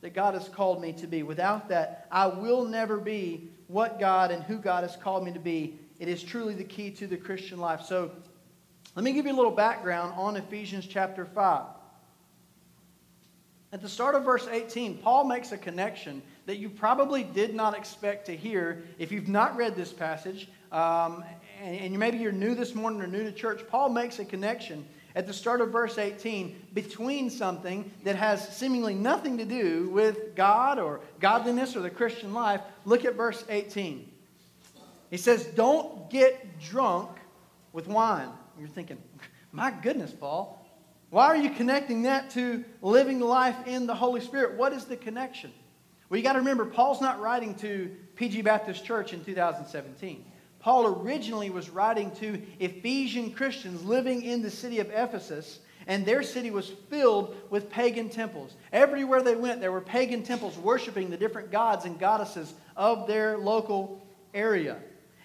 that 0.00 0.14
God 0.14 0.34
has 0.34 0.48
called 0.48 0.80
me 0.80 0.92
to 0.94 1.06
be. 1.06 1.22
Without 1.22 1.68
that, 1.68 2.06
I 2.10 2.26
will 2.26 2.64
never 2.64 2.98
be 2.98 3.50
what 3.66 3.98
God 3.98 4.30
and 4.30 4.42
who 4.42 4.58
God 4.58 4.84
has 4.84 4.96
called 4.96 5.24
me 5.24 5.32
to 5.32 5.40
be. 5.40 5.78
It 5.98 6.08
is 6.08 6.22
truly 6.22 6.54
the 6.54 6.64
key 6.64 6.90
to 6.92 7.06
the 7.06 7.16
Christian 7.16 7.58
life. 7.58 7.82
So, 7.82 8.12
let 8.94 9.04
me 9.04 9.12
give 9.12 9.26
you 9.26 9.32
a 9.32 9.36
little 9.36 9.52
background 9.52 10.14
on 10.16 10.36
Ephesians 10.36 10.86
chapter 10.86 11.24
5. 11.24 11.66
At 13.70 13.82
the 13.82 13.88
start 13.88 14.14
of 14.14 14.24
verse 14.24 14.48
18, 14.50 14.98
Paul 14.98 15.24
makes 15.24 15.52
a 15.52 15.58
connection 15.58 16.22
that 16.46 16.56
you 16.56 16.70
probably 16.70 17.22
did 17.22 17.54
not 17.54 17.76
expect 17.76 18.26
to 18.26 18.36
hear 18.36 18.82
if 18.98 19.12
you've 19.12 19.28
not 19.28 19.56
read 19.56 19.76
this 19.76 19.92
passage. 19.92 20.48
Um, 20.72 21.22
and, 21.62 21.76
and 21.76 21.98
maybe 21.98 22.16
you're 22.16 22.32
new 22.32 22.54
this 22.54 22.74
morning 22.74 23.02
or 23.02 23.06
new 23.06 23.24
to 23.24 23.32
church. 23.32 23.60
Paul 23.68 23.90
makes 23.90 24.18
a 24.18 24.24
connection 24.24 24.86
at 25.14 25.26
the 25.26 25.32
start 25.32 25.60
of 25.60 25.70
verse 25.70 25.98
18 25.98 26.68
between 26.74 27.30
something 27.30 27.90
that 28.04 28.16
has 28.16 28.56
seemingly 28.56 28.94
nothing 28.94 29.38
to 29.38 29.44
do 29.44 29.88
with 29.90 30.34
God 30.34 30.78
or 30.78 31.00
godliness 31.20 31.76
or 31.76 31.80
the 31.80 31.90
Christian 31.90 32.34
life. 32.34 32.60
Look 32.84 33.04
at 33.04 33.14
verse 33.14 33.44
18. 33.48 34.10
He 35.10 35.16
says, 35.16 35.44
Don't 35.46 36.10
get 36.10 36.60
drunk 36.60 37.10
with 37.72 37.86
wine. 37.86 38.28
You're 38.58 38.68
thinking, 38.68 38.98
My 39.52 39.70
goodness, 39.70 40.12
Paul, 40.12 40.64
why 41.10 41.26
are 41.26 41.36
you 41.36 41.50
connecting 41.50 42.02
that 42.02 42.30
to 42.30 42.64
living 42.82 43.20
life 43.20 43.56
in 43.66 43.86
the 43.86 43.94
Holy 43.94 44.20
Spirit? 44.20 44.58
What 44.58 44.72
is 44.72 44.84
the 44.84 44.96
connection? 44.96 45.52
Well, 46.08 46.18
you 46.18 46.24
got 46.24 46.34
to 46.34 46.38
remember, 46.38 46.64
Paul's 46.64 47.00
not 47.00 47.20
writing 47.20 47.54
to 47.56 47.94
PG 48.16 48.42
Baptist 48.42 48.84
Church 48.84 49.12
in 49.12 49.24
2017. 49.24 50.24
Paul 50.68 51.00
originally 51.02 51.48
was 51.48 51.70
writing 51.70 52.10
to 52.16 52.42
Ephesian 52.60 53.32
Christians 53.32 53.82
living 53.84 54.20
in 54.20 54.42
the 54.42 54.50
city 54.50 54.80
of 54.80 54.90
Ephesus, 54.90 55.60
and 55.86 56.04
their 56.04 56.22
city 56.22 56.50
was 56.50 56.68
filled 56.90 57.34
with 57.48 57.70
pagan 57.70 58.10
temples. 58.10 58.54
Everywhere 58.70 59.22
they 59.22 59.34
went, 59.34 59.62
there 59.62 59.72
were 59.72 59.80
pagan 59.80 60.22
temples 60.22 60.58
worshiping 60.58 61.08
the 61.08 61.16
different 61.16 61.50
gods 61.50 61.86
and 61.86 61.98
goddesses 61.98 62.52
of 62.76 63.06
their 63.06 63.38
local 63.38 64.06
area. 64.34 64.76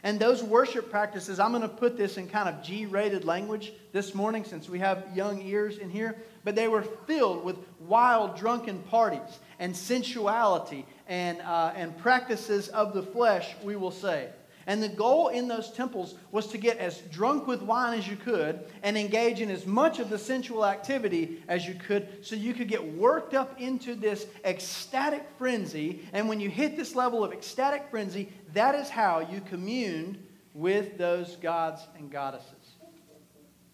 And 0.04 0.18
those 0.18 0.42
worship 0.42 0.90
practices, 0.90 1.42
I'm 1.42 1.52
going 1.52 1.62
to 1.62 1.68
put 1.68 1.98
this 1.98 2.16
in 2.16 2.30
kind 2.30 2.48
of 2.48 2.64
G 2.64 2.86
rated 2.86 3.26
language 3.26 3.74
this 3.92 4.16
morning 4.16 4.46
since 4.46 4.70
we 4.70 4.80
have 4.80 5.08
young 5.14 5.42
ears 5.42 5.78
in 5.78 5.90
here, 5.90 6.16
but 6.46 6.56
they 6.56 6.70
were 6.70 6.84
filled 7.06 7.44
with 7.44 7.58
wild, 7.82 8.38
drunken 8.38 8.80
parties 8.84 9.40
and 9.60 9.76
sensuality 9.76 10.86
and, 11.06 11.42
uh, 11.42 11.74
and 11.76 11.98
practices 11.98 12.70
of 12.70 12.94
the 12.94 13.04
flesh, 13.04 13.54
we 13.62 13.76
will 13.76 13.92
say. 13.92 14.30
And 14.66 14.82
the 14.82 14.90
goal 14.90 15.28
in 15.28 15.48
those 15.48 15.72
temples 15.72 16.16
was 16.32 16.48
to 16.48 16.58
get 16.58 16.78
as 16.78 17.00
drunk 17.12 17.48
with 17.48 17.62
wine 17.62 17.98
as 17.98 18.08
you 18.08 18.16
could 18.16 18.62
and 18.82 18.98
engage 18.98 19.42
in 19.42 19.52
as 19.52 19.66
much 19.66 20.00
of 20.00 20.10
the 20.10 20.18
sensual 20.18 20.66
activity 20.66 21.44
as 21.48 21.68
you 21.68 21.76
could 21.76 22.26
so 22.26 22.36
you 22.36 22.54
could 22.54 22.68
get 22.68 22.94
worked 22.96 23.34
up 23.34 23.60
into 23.60 23.96
this 23.96 24.26
ecstatic 24.46 25.26
frenzy. 25.38 26.02
And 26.14 26.30
when 26.30 26.40
you 26.40 26.50
hit 26.50 26.78
this 26.78 26.96
level 26.96 27.24
of 27.24 27.34
ecstatic 27.34 27.88
frenzy, 27.92 28.32
that 28.54 28.76
is 28.76 28.90
how 28.90 29.20
you 29.20 29.42
communed 29.42 30.18
with 30.54 30.98
those 30.98 31.36
gods 31.38 31.82
and 31.98 32.12
goddesses. 32.12 32.76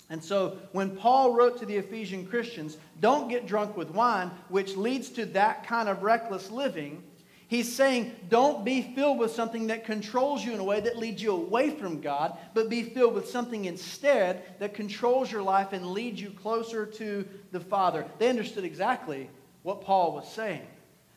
And 0.09 0.23
so 0.23 0.57
when 0.71 0.95
Paul 0.95 1.33
wrote 1.33 1.59
to 1.59 1.67
the 1.67 1.77
Ephesian 1.77 2.25
Christians, 2.25 2.77
don't 2.99 3.29
get 3.29 3.45
drunk 3.45 3.77
with 3.77 3.91
wine, 3.91 4.31
which 4.47 4.75
leads 4.75 5.09
to 5.09 5.25
that 5.27 5.67
kind 5.67 5.87
of 5.87 6.01
reckless 6.01 6.49
living 6.49 7.03
He's 7.49 7.75
saying, 7.75 8.15
don't 8.29 8.63
be 8.63 8.83
filled 8.93 9.17
with 9.17 9.31
something 9.31 9.67
that 9.67 9.83
controls 9.83 10.45
you 10.45 10.53
in 10.53 10.59
a 10.59 10.63
way 10.63 10.81
that 10.81 10.99
leads 10.99 11.19
you 11.19 11.31
away 11.31 11.71
from 11.71 11.99
God, 11.99 12.37
but 12.53 12.69
be 12.69 12.83
filled 12.83 13.15
with 13.15 13.27
something 13.27 13.65
instead 13.65 14.43
that 14.59 14.75
controls 14.75 15.31
your 15.31 15.41
life 15.41 15.73
and 15.73 15.87
leads 15.87 16.21
you 16.21 16.29
closer 16.29 16.85
to 16.85 17.27
the 17.51 17.59
Father. 17.59 18.05
They 18.19 18.29
understood 18.29 18.65
exactly 18.65 19.31
what 19.63 19.81
Paul 19.81 20.13
was 20.13 20.31
saying. 20.31 20.61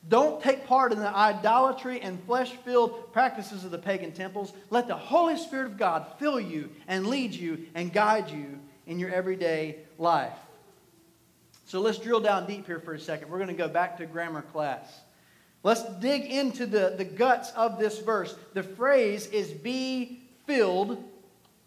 Don't 0.08 0.42
take 0.42 0.66
part 0.66 0.92
in 0.92 1.00
the 1.00 1.14
idolatry 1.14 2.00
and 2.00 2.18
flesh 2.24 2.50
filled 2.64 3.12
practices 3.12 3.66
of 3.66 3.70
the 3.70 3.76
pagan 3.76 4.12
temples. 4.12 4.54
Let 4.70 4.88
the 4.88 4.96
Holy 4.96 5.36
Spirit 5.36 5.66
of 5.66 5.76
God 5.76 6.14
fill 6.18 6.40
you 6.40 6.70
and 6.88 7.08
lead 7.08 7.34
you 7.34 7.66
and 7.74 7.92
guide 7.92 8.30
you 8.30 8.58
in 8.86 8.98
your 8.98 9.10
everyday 9.10 9.80
life. 9.98 10.32
So 11.66 11.80
let's 11.80 11.98
drill 11.98 12.20
down 12.20 12.46
deep 12.46 12.66
here 12.66 12.80
for 12.80 12.94
a 12.94 12.98
second. 12.98 13.28
We're 13.28 13.36
going 13.36 13.48
to 13.48 13.54
go 13.54 13.68
back 13.68 13.98
to 13.98 14.06
grammar 14.06 14.40
class. 14.42 14.90
Let's 15.62 15.84
dig 16.00 16.24
into 16.24 16.66
the, 16.66 16.94
the 16.96 17.04
guts 17.04 17.52
of 17.52 17.78
this 17.78 17.98
verse. 18.00 18.34
The 18.52 18.62
phrase 18.62 19.26
is 19.26 19.50
be 19.50 20.22
filled 20.46 21.02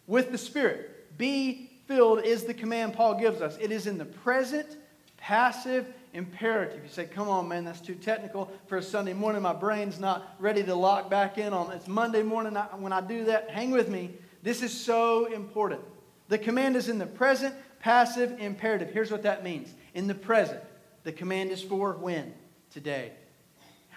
with 0.08 0.32
the 0.32 0.38
Spirit. 0.38 1.18
Be 1.18 1.72
filled 1.88 2.24
is 2.24 2.44
the 2.44 2.54
command 2.54 2.94
Paul 2.94 3.20
gives 3.20 3.42
us. 3.42 3.58
It 3.62 3.72
is 3.72 3.88
in 3.88 3.98
the 3.98 4.06
present, 4.06 4.78
passive, 5.18 5.86
imperative. 6.14 6.84
You 6.84 6.90
say, 6.90 7.06
come 7.06 7.30
on, 7.30 7.48
man, 7.48 7.64
that's 7.64 7.82
too 7.82 7.96
technical 7.96 8.52
for 8.68 8.78
a 8.78 8.84
Sunday 8.84 9.14
morning. 9.14 9.42
My 9.42 9.54
brain's 9.54 10.00
not 10.00 10.36
ready 10.40 10.64
to 10.64 10.76
lock 10.76 11.10
back 11.10 11.38
in 11.38 11.54
on 11.54 11.72
it. 11.72 11.76
It's 11.76 11.88
Monday 11.88 12.24
morning 12.24 12.56
when 12.56 12.92
I 12.92 13.02
do 13.02 13.26
that. 13.26 13.50
Hang 13.50 13.72
with 13.72 13.90
me. 13.90 14.12
This 14.44 14.62
is 14.62 14.74
so 14.74 15.26
important. 15.26 15.82
The 16.28 16.38
command 16.38 16.76
is 16.76 16.90
in 16.90 16.98
the 16.98 17.06
present, 17.06 17.56
passive, 17.80 18.40
imperative. 18.40 18.90
Here's 18.90 19.12
what 19.12 19.24
that 19.24 19.44
means. 19.44 19.74
In 19.94 20.08
the 20.08 20.16
present, 20.16 20.60
the 21.04 21.12
command 21.12 21.52
is 21.52 21.62
for 21.62 21.94
when? 21.94 22.34
Today. 22.72 23.12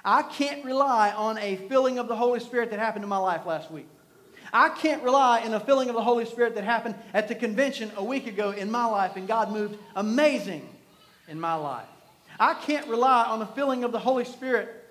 I 0.09 0.23
can't 0.23 0.65
rely 0.65 1.11
on 1.11 1.37
a 1.37 1.57
filling 1.69 1.99
of 1.99 2.09
the 2.09 2.17
Holy 2.17 2.41
Spirit 2.41 2.71
that 2.71 2.79
happened 2.79 3.03
in 3.03 3.11
my 3.11 3.19
life 3.19 3.45
last 3.45 3.71
week. 3.71 3.87
I 4.55 4.71
can't 4.71 5.03
rely 5.03 5.43
on 5.43 5.53
a 5.53 5.61
filling 5.61 5.91
of 5.91 5.95
the 5.95 6.03
Holy 6.03 6.25
Spirit 6.25 6.55
that 6.55 6.65
happened 6.65 6.95
at 7.13 7.29
the 7.29 7.35
convention 7.35 7.93
a 7.95 8.03
week 8.03 8.27
ago 8.27 8.53
in 8.53 8.71
my 8.71 8.87
life, 8.87 9.17
and 9.17 9.29
God 9.29 9.53
moved 9.53 9.77
amazing 9.95 10.67
in 11.29 11.39
my 11.39 11.53
life. 11.57 11.85
I 12.41 12.55
can't 12.55 12.89
rely 12.89 13.25
on 13.25 13.43
a 13.43 13.47
filling 13.49 13.85
of 13.85 13.93
the 13.93 13.99
Holy 13.99 14.25
Spirit 14.25 14.83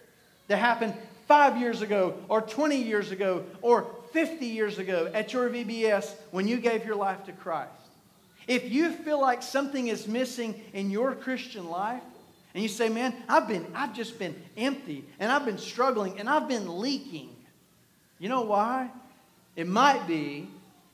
that 0.49 0.57
happened 0.57 0.93
five 1.27 1.57
years 1.57 1.81
ago, 1.81 2.13
or 2.29 2.39
20 2.39 2.77
years 2.77 3.09
ago, 3.09 3.43
or 3.63 3.87
50 4.13 4.45
years 4.45 4.77
ago 4.77 5.09
at 5.15 5.33
your 5.33 5.49
VBS 5.49 6.13
when 6.29 6.47
you 6.47 6.57
gave 6.57 6.85
your 6.85 6.95
life 6.95 7.25
to 7.25 7.31
Christ. 7.31 7.71
If 8.47 8.69
you 8.69 8.91
feel 8.91 9.19
like 9.19 9.41
something 9.41 9.87
is 9.87 10.07
missing 10.07 10.61
in 10.73 10.91
your 10.91 11.15
Christian 11.15 11.71
life, 11.71 12.03
and 12.53 12.63
you 12.63 12.69
say, 12.69 12.89
man, 12.89 13.13
I've 13.29 13.47
been, 13.47 13.67
I've 13.75 13.93
just 13.93 14.17
been 14.17 14.35
empty 14.55 15.05
and 15.19 15.31
I've 15.31 15.45
been 15.45 15.57
struggling 15.57 16.19
and 16.19 16.29
I've 16.29 16.47
been 16.47 16.79
leaking. 16.79 17.35
You 18.19 18.29
know 18.29 18.41
why? 18.41 18.89
It 19.55 19.67
might 19.67 20.07
be 20.07 20.47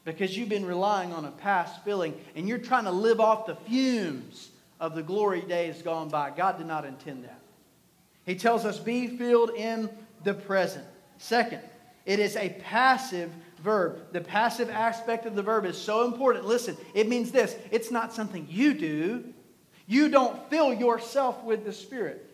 because 0.05 0.37
you've 0.37 0.49
been 0.49 0.65
relying 0.65 1.13
on 1.13 1.25
a 1.25 1.31
past 1.31 1.83
filling 1.83 2.13
and 2.35 2.47
you're 2.47 2.57
trying 2.57 2.83
to 2.85 2.91
live 2.91 3.19
off 3.19 3.45
the 3.45 3.55
fumes 3.55 4.49
of 4.79 4.95
the 4.95 5.03
glory 5.03 5.41
days 5.41 5.81
gone 5.81 6.09
by. 6.09 6.31
God 6.31 6.57
did 6.57 6.67
not 6.67 6.85
intend 6.85 7.23
that. 7.23 7.39
He 8.25 8.35
tells 8.35 8.65
us, 8.65 8.79
be 8.79 9.07
filled 9.07 9.51
in 9.51 9.89
the 10.23 10.33
present. 10.33 10.85
Second, 11.17 11.61
it 12.05 12.19
is 12.19 12.35
a 12.35 12.49
passive 12.49 13.31
verb. 13.61 13.99
The 14.11 14.21
passive 14.21 14.69
aspect 14.69 15.25
of 15.25 15.35
the 15.35 15.41
verb 15.41 15.65
is 15.65 15.77
so 15.77 16.05
important. 16.05 16.45
Listen, 16.45 16.75
it 16.93 17.07
means 17.07 17.31
this 17.31 17.55
it's 17.71 17.91
not 17.91 18.13
something 18.13 18.45
you 18.49 18.73
do, 18.73 19.23
you 19.87 20.09
don't 20.09 20.49
fill 20.49 20.73
yourself 20.73 21.43
with 21.43 21.65
the 21.65 21.73
Spirit. 21.73 22.29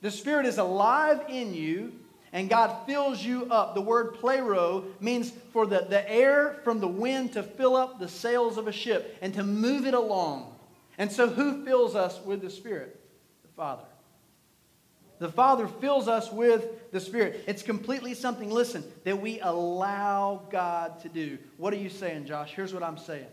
The 0.00 0.10
Spirit 0.10 0.46
is 0.46 0.58
alive 0.58 1.22
in 1.28 1.52
you, 1.54 1.92
and 2.32 2.48
God 2.48 2.86
fills 2.86 3.22
you 3.22 3.46
up. 3.50 3.74
The 3.74 3.80
word 3.80 4.14
plero 4.14 4.84
means 5.00 5.32
for 5.52 5.66
the, 5.66 5.86
the 5.88 6.08
air 6.10 6.60
from 6.64 6.80
the 6.80 6.88
wind 6.88 7.34
to 7.34 7.42
fill 7.42 7.76
up 7.76 7.98
the 7.98 8.08
sails 8.08 8.56
of 8.56 8.66
a 8.66 8.72
ship 8.72 9.18
and 9.20 9.34
to 9.34 9.42
move 9.42 9.86
it 9.86 9.94
along. 9.94 10.54
And 10.96 11.10
so, 11.10 11.28
who 11.28 11.64
fills 11.64 11.94
us 11.94 12.20
with 12.24 12.40
the 12.40 12.50
Spirit? 12.50 12.98
The 13.42 13.48
Father. 13.56 13.84
The 15.18 15.30
Father 15.30 15.68
fills 15.68 16.08
us 16.08 16.32
with 16.32 16.90
the 16.92 17.00
Spirit. 17.00 17.44
It's 17.46 17.62
completely 17.62 18.14
something, 18.14 18.50
listen, 18.50 18.84
that 19.04 19.20
we 19.20 19.38
allow 19.40 20.42
God 20.50 20.98
to 21.00 21.10
do. 21.10 21.36
What 21.58 21.74
are 21.74 21.78
you 21.78 21.90
saying, 21.90 22.24
Josh? 22.24 22.52
Here's 22.54 22.72
what 22.72 22.82
I'm 22.82 22.96
saying. 22.96 23.26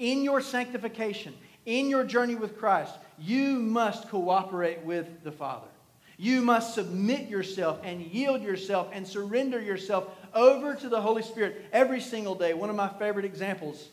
In 0.00 0.24
your 0.24 0.40
sanctification, 0.40 1.34
in 1.66 1.88
your 1.88 2.04
journey 2.04 2.34
with 2.34 2.58
Christ, 2.58 2.94
you 3.18 3.54
must 3.56 4.08
cooperate 4.08 4.82
with 4.84 5.22
the 5.22 5.32
Father. 5.32 5.68
You 6.16 6.42
must 6.42 6.74
submit 6.74 7.28
yourself 7.28 7.80
and 7.82 8.02
yield 8.02 8.42
yourself 8.42 8.88
and 8.92 9.06
surrender 9.06 9.60
yourself 9.60 10.06
over 10.34 10.74
to 10.74 10.88
the 10.88 11.00
Holy 11.00 11.22
Spirit 11.22 11.64
every 11.72 12.00
single 12.00 12.34
day. 12.34 12.52
One 12.52 12.68
of 12.68 12.76
my 12.76 12.88
favorite 12.88 13.24
examples 13.24 13.88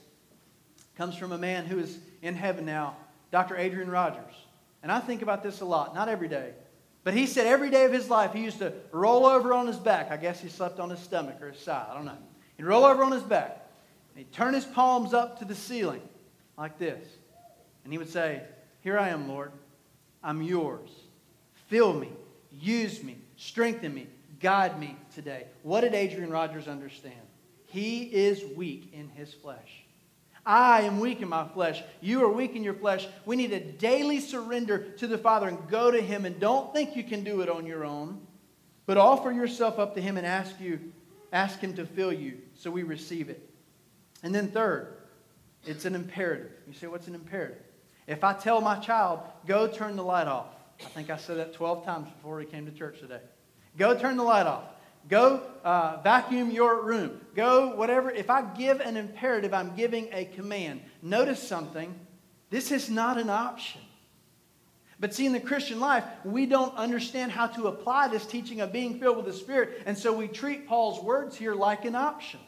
comes 0.97 1.15
from 1.15 1.31
a 1.31 1.37
man 1.37 1.65
who 1.65 1.79
is 1.79 1.97
in 2.21 2.35
heaven 2.35 2.65
now, 2.65 2.97
Dr. 3.31 3.55
Adrian 3.55 3.89
Rogers. 3.89 4.33
And 4.83 4.91
I 4.91 4.99
think 4.99 5.21
about 5.21 5.43
this 5.43 5.61
a 5.61 5.65
lot, 5.65 5.95
not 5.95 6.09
every 6.09 6.27
day. 6.27 6.51
But 7.03 7.13
he 7.13 7.27
said 7.27 7.47
every 7.47 7.69
day 7.69 7.85
of 7.85 7.93
his 7.93 8.09
life 8.09 8.33
he 8.33 8.43
used 8.43 8.59
to 8.59 8.73
roll 8.91 9.25
over 9.25 9.53
on 9.53 9.67
his 9.67 9.77
back. 9.77 10.11
I 10.11 10.17
guess 10.17 10.41
he 10.41 10.49
slept 10.49 10.79
on 10.79 10.89
his 10.89 10.99
stomach 10.99 11.41
or 11.41 11.51
his 11.51 11.59
side. 11.59 11.87
I 11.89 11.93
don't 11.93 12.03
know. 12.03 12.17
He'd 12.57 12.65
roll 12.65 12.83
over 12.83 13.03
on 13.03 13.13
his 13.13 13.23
back. 13.23 13.69
And 14.09 14.25
he'd 14.25 14.33
turn 14.33 14.53
his 14.53 14.65
palms 14.65 15.13
up 15.13 15.39
to 15.39 15.45
the 15.45 15.55
ceiling 15.55 16.01
like 16.57 16.77
this. 16.77 17.07
And 17.87 17.93
he 17.93 17.97
would 17.99 18.09
say, 18.09 18.41
Here 18.81 18.99
I 18.99 19.07
am, 19.07 19.29
Lord. 19.29 19.53
I'm 20.21 20.41
yours. 20.41 20.89
Fill 21.69 21.93
me, 21.93 22.11
use 22.51 23.01
me, 23.01 23.17
strengthen 23.37 23.93
me, 23.93 24.07
guide 24.41 24.77
me 24.77 24.97
today. 25.15 25.45
What 25.63 25.81
did 25.81 25.93
Adrian 25.93 26.29
Rogers 26.29 26.67
understand? 26.67 27.15
He 27.67 28.03
is 28.03 28.43
weak 28.57 28.89
in 28.91 29.07
his 29.07 29.33
flesh. 29.33 29.85
I 30.45 30.81
am 30.81 30.99
weak 30.99 31.21
in 31.21 31.29
my 31.29 31.47
flesh. 31.47 31.81
You 32.01 32.25
are 32.25 32.29
weak 32.29 32.57
in 32.57 32.63
your 32.65 32.73
flesh. 32.73 33.07
We 33.25 33.37
need 33.37 33.53
a 33.53 33.61
daily 33.61 34.19
surrender 34.19 34.79
to 34.97 35.07
the 35.07 35.17
Father 35.17 35.47
and 35.47 35.69
go 35.69 35.89
to 35.89 36.01
Him 36.01 36.25
and 36.25 36.37
don't 36.41 36.73
think 36.73 36.97
you 36.97 37.05
can 37.05 37.23
do 37.23 37.39
it 37.39 37.47
on 37.47 37.65
your 37.65 37.85
own, 37.85 38.19
but 38.85 38.97
offer 38.97 39.31
yourself 39.31 39.79
up 39.79 39.95
to 39.95 40.01
Him 40.01 40.17
and 40.17 40.27
ask 40.27 40.59
you, 40.59 40.91
ask 41.31 41.59
Him 41.59 41.73
to 41.75 41.85
fill 41.85 42.11
you 42.11 42.39
so 42.53 42.69
we 42.69 42.83
receive 42.83 43.29
it. 43.29 43.49
And 44.23 44.35
then 44.35 44.49
third, 44.49 44.97
it's 45.65 45.85
an 45.85 45.95
imperative. 45.95 46.51
You 46.67 46.73
say, 46.73 46.87
what's 46.87 47.07
an 47.07 47.15
imperative? 47.15 47.63
If 48.07 48.23
I 48.23 48.33
tell 48.33 48.61
my 48.61 48.79
child, 48.79 49.19
go 49.45 49.67
turn 49.67 49.95
the 49.95 50.03
light 50.03 50.27
off, 50.27 50.47
I 50.79 50.85
think 50.89 51.09
I 51.09 51.17
said 51.17 51.37
that 51.37 51.53
12 51.53 51.85
times 51.85 52.09
before 52.09 52.39
he 52.39 52.45
came 52.45 52.65
to 52.65 52.71
church 52.71 52.99
today. 52.99 53.19
Go 53.77 53.97
turn 53.97 54.17
the 54.17 54.23
light 54.23 54.47
off. 54.47 54.63
Go 55.09 55.41
uh, 55.63 56.01
vacuum 56.03 56.51
your 56.51 56.81
room. 56.83 57.21
Go 57.35 57.75
whatever. 57.75 58.09
If 58.09 58.29
I 58.29 58.41
give 58.41 58.81
an 58.81 58.97
imperative, 58.97 59.53
I'm 59.53 59.75
giving 59.75 60.09
a 60.11 60.25
command. 60.25 60.81
Notice 61.01 61.45
something. 61.45 61.93
This 62.49 62.71
is 62.71 62.89
not 62.89 63.17
an 63.17 63.29
option. 63.29 63.81
But 64.99 65.13
see, 65.13 65.25
in 65.25 65.31
the 65.31 65.39
Christian 65.39 65.79
life, 65.79 66.03
we 66.25 66.45
don't 66.45 66.75
understand 66.75 67.31
how 67.31 67.47
to 67.47 67.67
apply 67.67 68.07
this 68.07 68.25
teaching 68.25 68.61
of 68.61 68.73
being 68.73 68.99
filled 68.99 69.17
with 69.17 69.27
the 69.27 69.33
Spirit. 69.33 69.83
And 69.85 69.97
so 69.97 70.11
we 70.11 70.27
treat 70.27 70.67
Paul's 70.67 71.03
words 71.03 71.35
here 71.35 71.53
like 71.53 71.85
an 71.85 71.95
option. 71.95 72.39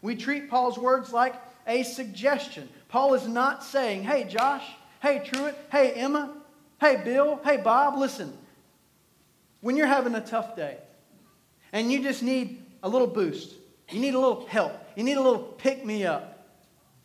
We 0.00 0.14
treat 0.14 0.48
Paul's 0.48 0.78
words 0.78 1.12
like 1.12 1.34
a 1.66 1.82
suggestion. 1.82 2.68
Paul 2.88 3.14
is 3.14 3.26
not 3.26 3.64
saying, 3.64 4.04
hey, 4.04 4.24
Josh, 4.24 4.64
Hey, 5.00 5.22
Truett. 5.24 5.56
Hey, 5.70 5.92
Emma. 5.92 6.34
Hey, 6.80 7.00
Bill. 7.04 7.40
Hey, 7.44 7.56
Bob. 7.58 7.98
Listen, 7.98 8.36
when 9.60 9.76
you're 9.76 9.86
having 9.86 10.14
a 10.14 10.20
tough 10.20 10.56
day 10.56 10.78
and 11.72 11.90
you 11.90 12.02
just 12.02 12.22
need 12.22 12.64
a 12.82 12.88
little 12.88 13.06
boost, 13.06 13.54
You 13.90 14.00
need 14.00 14.14
a 14.14 14.18
little 14.18 14.46
help. 14.46 14.72
You 14.96 15.02
need 15.04 15.16
a 15.16 15.22
little 15.22 15.42
pick 15.42 15.84
me 15.84 16.04
up. 16.04 16.46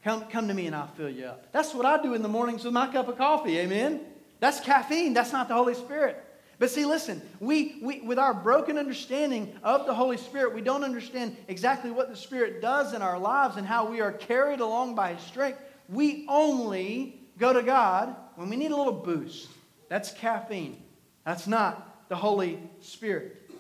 Come, 0.04 0.26
come 0.26 0.50
to 0.50 0.54
me 0.54 0.68
and 0.68 0.76
I'll 0.76 0.88
fill 0.88 1.10
you 1.10 1.26
up. 1.26 1.52
That's 1.54 1.74
what 1.74 1.86
I 1.86 2.02
do 2.02 2.14
in 2.14 2.22
the 2.22 2.28
mornings 2.28 2.66
with 2.66 2.74
my 2.74 2.92
cup 2.92 3.08
of 3.08 3.18
coffee. 3.18 3.58
Amen. 3.60 4.02
That's 4.42 4.60
caffeine. 4.60 5.14
That's 5.14 5.32
not 5.32 5.48
the 5.48 5.54
Holy 5.54 5.76
Spirit. 5.76 6.22
But 6.60 6.70
see, 6.70 6.86
listen, 6.86 7.22
we, 7.40 7.80
we, 7.82 8.02
with 8.02 8.20
our 8.20 8.34
broken 8.34 8.78
understanding 8.78 9.54
of 9.64 9.86
the 9.86 9.94
Holy 9.94 10.18
Spirit, 10.18 10.54
we 10.54 10.62
don't 10.62 10.84
understand 10.84 11.36
exactly 11.48 11.90
what 11.90 12.10
the 12.10 12.16
Spirit 12.16 12.62
does 12.62 12.94
in 12.94 13.02
our 13.02 13.18
lives 13.18 13.56
and 13.56 13.66
how 13.66 13.90
we 13.90 14.02
are 14.02 14.12
carried 14.12 14.60
along 14.60 14.96
by 14.96 15.14
His 15.14 15.24
strength. 15.24 15.60
We 15.88 16.26
only 16.28 17.22
go 17.44 17.52
to 17.52 17.62
God 17.62 18.16
when 18.36 18.50
we 18.50 18.56
need 18.56 18.72
a 18.72 18.76
little 18.76 18.94
boost. 18.94 19.50
That's 19.90 20.12
caffeine. 20.12 20.82
That's 21.26 21.46
not 21.46 22.08
the 22.08 22.16
Holy 22.16 22.58
Spirit. 22.80 23.52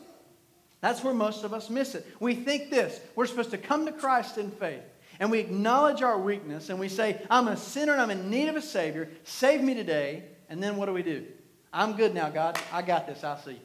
That's 0.79 1.03
where 1.03 1.13
most 1.13 1.43
of 1.43 1.53
us 1.53 1.69
miss 1.69 1.93
it. 1.93 2.07
We 2.21 2.33
think 2.33 2.69
this 2.69 2.97
we're 3.13 3.25
supposed 3.25 3.51
to 3.51 3.57
come 3.57 3.85
to 3.85 3.91
Christ 3.91 4.37
in 4.37 4.51
faith 4.51 4.83
and 5.19 5.29
we 5.29 5.39
acknowledge 5.39 6.01
our 6.01 6.17
weakness 6.17 6.69
and 6.69 6.79
we 6.79 6.87
say, 6.87 7.21
I'm 7.29 7.49
a 7.49 7.57
sinner 7.57 7.91
and 7.91 8.01
I'm 8.01 8.09
in 8.09 8.29
need 8.29 8.47
of 8.47 8.55
a 8.55 8.61
Savior. 8.61 9.09
Save 9.25 9.61
me 9.61 9.73
today. 9.73 10.23
And 10.47 10.63
then 10.63 10.77
what 10.77 10.85
do 10.85 10.93
we 10.93 11.03
do? 11.03 11.25
I'm 11.73 11.97
good 11.97 12.13
now, 12.13 12.29
God. 12.29 12.57
I 12.71 12.83
got 12.83 13.05
this. 13.05 13.21
I'll 13.23 13.41
see 13.41 13.51
you. 13.51 13.59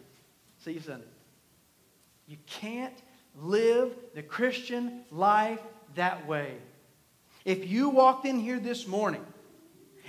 See 0.65 0.73
you 0.73 0.81
Sunday. 0.81 1.07
You 2.27 2.39
can't 2.47 2.95
live 3.37 3.95
the 4.17 4.23
Christian 4.23 5.03
life 5.13 5.61
that 5.95 6.27
way. 6.27 6.55
If 7.45 7.69
you 7.69 7.91
walked 7.91 8.27
in 8.27 8.41
here 8.41 8.59
this 8.59 8.87
morning 8.87 9.25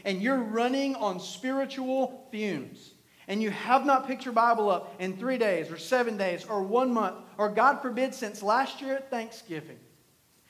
and 0.05 0.21
you're 0.21 0.41
running 0.41 0.95
on 0.95 1.19
spiritual 1.19 2.27
fumes, 2.31 2.93
and 3.27 3.41
you 3.41 3.49
have 3.51 3.85
not 3.85 4.07
picked 4.07 4.25
your 4.25 4.33
Bible 4.33 4.69
up 4.69 4.95
in 4.99 5.17
three 5.17 5.37
days 5.37 5.71
or 5.71 5.77
seven 5.77 6.17
days 6.17 6.45
or 6.45 6.63
one 6.63 6.93
month, 6.93 7.17
or 7.37 7.49
God 7.49 7.81
forbid, 7.81 8.13
since 8.13 8.41
last 8.41 8.81
year 8.81 8.95
at 8.95 9.09
Thanksgiving, 9.09 9.79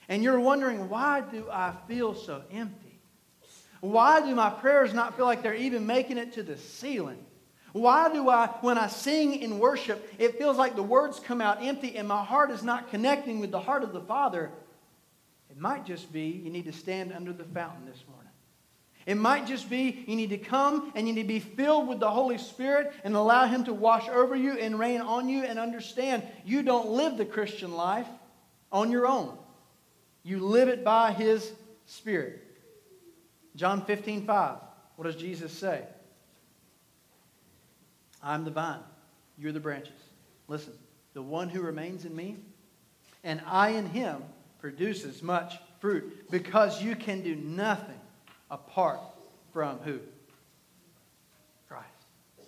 and 0.08 0.24
you're 0.24 0.40
wondering, 0.40 0.90
why 0.90 1.22
do 1.22 1.48
I 1.52 1.74
feel 1.88 2.16
so 2.16 2.44
empty? 2.52 3.00
Why 3.82 4.22
do 4.22 4.36
my 4.36 4.50
prayers 4.50 4.94
not 4.94 5.16
feel 5.16 5.26
like 5.26 5.42
they're 5.42 5.54
even 5.54 5.86
making 5.86 6.18
it 6.18 6.34
to 6.34 6.44
the 6.44 6.58
ceiling? 6.58 7.26
Why 7.72 8.12
do 8.12 8.30
I, 8.30 8.48
when 8.62 8.78
I 8.78 8.88
sing 8.88 9.36
in 9.36 9.60
worship, 9.60 10.14
it 10.18 10.38
feels 10.38 10.58
like 10.58 10.76
the 10.76 10.84
words 10.84 11.20
come 11.20 11.40
out 11.40 11.64
empty 11.64 11.98
and 11.98 12.08
my 12.08 12.24
heart 12.24 12.50
is 12.50 12.64
not 12.64 12.90
connecting 12.90 13.40
with 13.40 13.52
the 13.52 13.60
heart 13.60 13.84
of 13.84 13.94
the 13.94 14.02
Father? 14.02 14.52
It 15.50 15.58
might 15.58 15.86
just 15.86 16.12
be 16.12 16.42
you 16.44 16.50
need 16.50 16.66
to 16.66 16.74
stand 16.74 17.14
under 17.14 17.32
the 17.32 17.44
fountain 17.44 17.86
this 17.86 18.04
morning. 18.10 18.29
It 19.06 19.16
might 19.16 19.48
just 19.48 19.70
be 19.70 20.04
you 20.08 20.16
need 20.16 20.30
to 20.30 20.38
come 20.38 20.92
and 20.96 21.08
you 21.08 21.14
need 21.14 21.24
to 21.24 21.28
be 21.28 21.40
filled 21.40 21.88
with 21.88 22.00
the 22.00 22.10
Holy 22.10 22.38
Spirit 22.38 22.94
and 23.04 23.16
allow 23.16 23.46
Him 23.46 23.64
to 23.66 23.74
wash 23.74 24.08
over 24.10 24.36
you 24.36 24.58
and 24.58 24.78
rain 24.78 25.02
on 25.02 25.30
you 25.30 25.44
and 25.44 25.58
understand 25.58 26.24
you 26.46 26.62
don't 26.62 26.90
live 26.90 27.18
the 27.18 27.26
Christian 27.26 27.74
life 27.74 28.08
on 28.72 28.92
your 28.92 29.08
own. 29.08 29.38
You 30.24 30.40
live 30.40 30.68
it 30.68 30.84
by 30.84 31.12
His 31.14 31.52
Spirit. 31.86 32.44
John 33.56 33.84
15, 33.86 34.26
5. 34.26 34.58
What 34.96 35.06
does 35.06 35.16
Jesus 35.16 35.52
say? 35.52 35.84
I'm 38.22 38.44
the 38.44 38.52
vine, 38.52 38.82
you're 39.38 39.54
the 39.54 39.60
branches. 39.60 39.94
Listen, 40.48 40.74
the 41.14 41.22
one 41.22 41.50
who 41.50 41.62
remains 41.62 42.06
in 42.06 42.16
me 42.16 42.38
and 43.24 43.42
I 43.46 43.70
in 43.70 43.88
him 43.88 44.24
produces 44.60 45.22
much 45.22 45.56
fruit 45.80 46.30
because 46.30 46.82
you 46.82 46.96
can 46.96 47.22
do 47.22 47.36
nothing 47.36 48.00
apart 48.50 49.00
from 49.54 49.80
who? 49.80 50.00
Christ. 51.68 51.86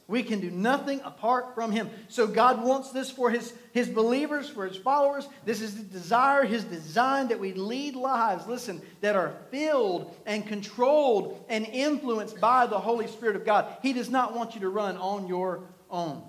We 0.08 0.24
can 0.24 0.40
do 0.40 0.52
nothing 0.52 1.00
apart 1.02 1.56
from 1.56 1.72
Him. 1.72 1.90
So 2.10 2.28
God 2.28 2.64
wants 2.64 2.92
this 2.92 3.10
for 3.10 3.30
His, 3.30 3.54
his 3.72 3.90
believers, 3.90 4.50
for 4.50 4.68
His 4.68 4.78
followers. 4.78 5.28
This 5.46 5.62
is 5.62 5.76
the 5.76 5.84
desire, 5.84 6.44
His 6.44 6.64
design 6.64 7.30
that 7.30 7.40
we 7.40 7.54
lead 7.54 7.96
lives, 7.96 8.48
listen, 8.48 8.82
that 9.02 9.16
are 9.16 9.34
filled 9.52 10.16
and 10.26 10.46
controlled 10.46 11.46
and 11.50 11.66
influenced 11.66 12.42
by 12.42 12.66
the 12.66 12.80
Holy 12.80 13.08
Spirit 13.08 13.36
of 13.36 13.46
God. 13.46 13.68
He 13.82 13.94
does 13.94 14.10
not 14.10 14.36
want 14.36 14.56
you 14.56 14.62
to 14.62 14.70
run 14.70 14.98
on 14.98 15.28
your 15.28 15.64
own. 15.90 16.24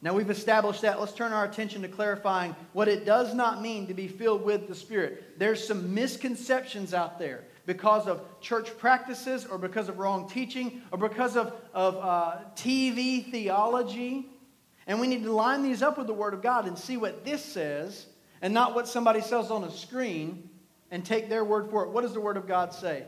Now 0.00 0.14
we've 0.14 0.30
established 0.30 0.82
that. 0.82 1.00
Let's 1.00 1.12
turn 1.12 1.32
our 1.32 1.44
attention 1.44 1.82
to 1.82 1.88
clarifying 1.88 2.54
what 2.72 2.86
it 2.86 3.04
does 3.04 3.34
not 3.34 3.60
mean 3.60 3.88
to 3.88 3.94
be 3.94 4.06
filled 4.06 4.44
with 4.44 4.68
the 4.68 4.74
Spirit. 4.74 5.38
There's 5.38 5.66
some 5.66 5.92
misconceptions 5.92 6.94
out 6.94 7.18
there 7.18 7.44
because 7.68 8.06
of 8.06 8.22
church 8.40 8.78
practices 8.78 9.44
or 9.44 9.58
because 9.58 9.90
of 9.90 9.98
wrong 9.98 10.26
teaching 10.26 10.80
or 10.90 10.96
because 10.96 11.36
of, 11.36 11.52
of 11.74 11.96
uh, 11.98 12.38
TV 12.56 13.30
theology. 13.30 14.26
And 14.86 14.98
we 14.98 15.06
need 15.06 15.22
to 15.24 15.32
line 15.32 15.62
these 15.62 15.82
up 15.82 15.98
with 15.98 16.06
the 16.06 16.14
Word 16.14 16.32
of 16.32 16.40
God 16.40 16.66
and 16.66 16.78
see 16.78 16.96
what 16.96 17.26
this 17.26 17.44
says 17.44 18.06
and 18.40 18.54
not 18.54 18.74
what 18.74 18.88
somebody 18.88 19.20
says 19.20 19.50
on 19.50 19.64
a 19.64 19.70
screen 19.70 20.48
and 20.90 21.04
take 21.04 21.28
their 21.28 21.44
word 21.44 21.68
for 21.68 21.84
it. 21.84 21.90
What 21.90 22.00
does 22.00 22.14
the 22.14 22.22
Word 22.22 22.38
of 22.38 22.48
God 22.48 22.72
say? 22.72 23.04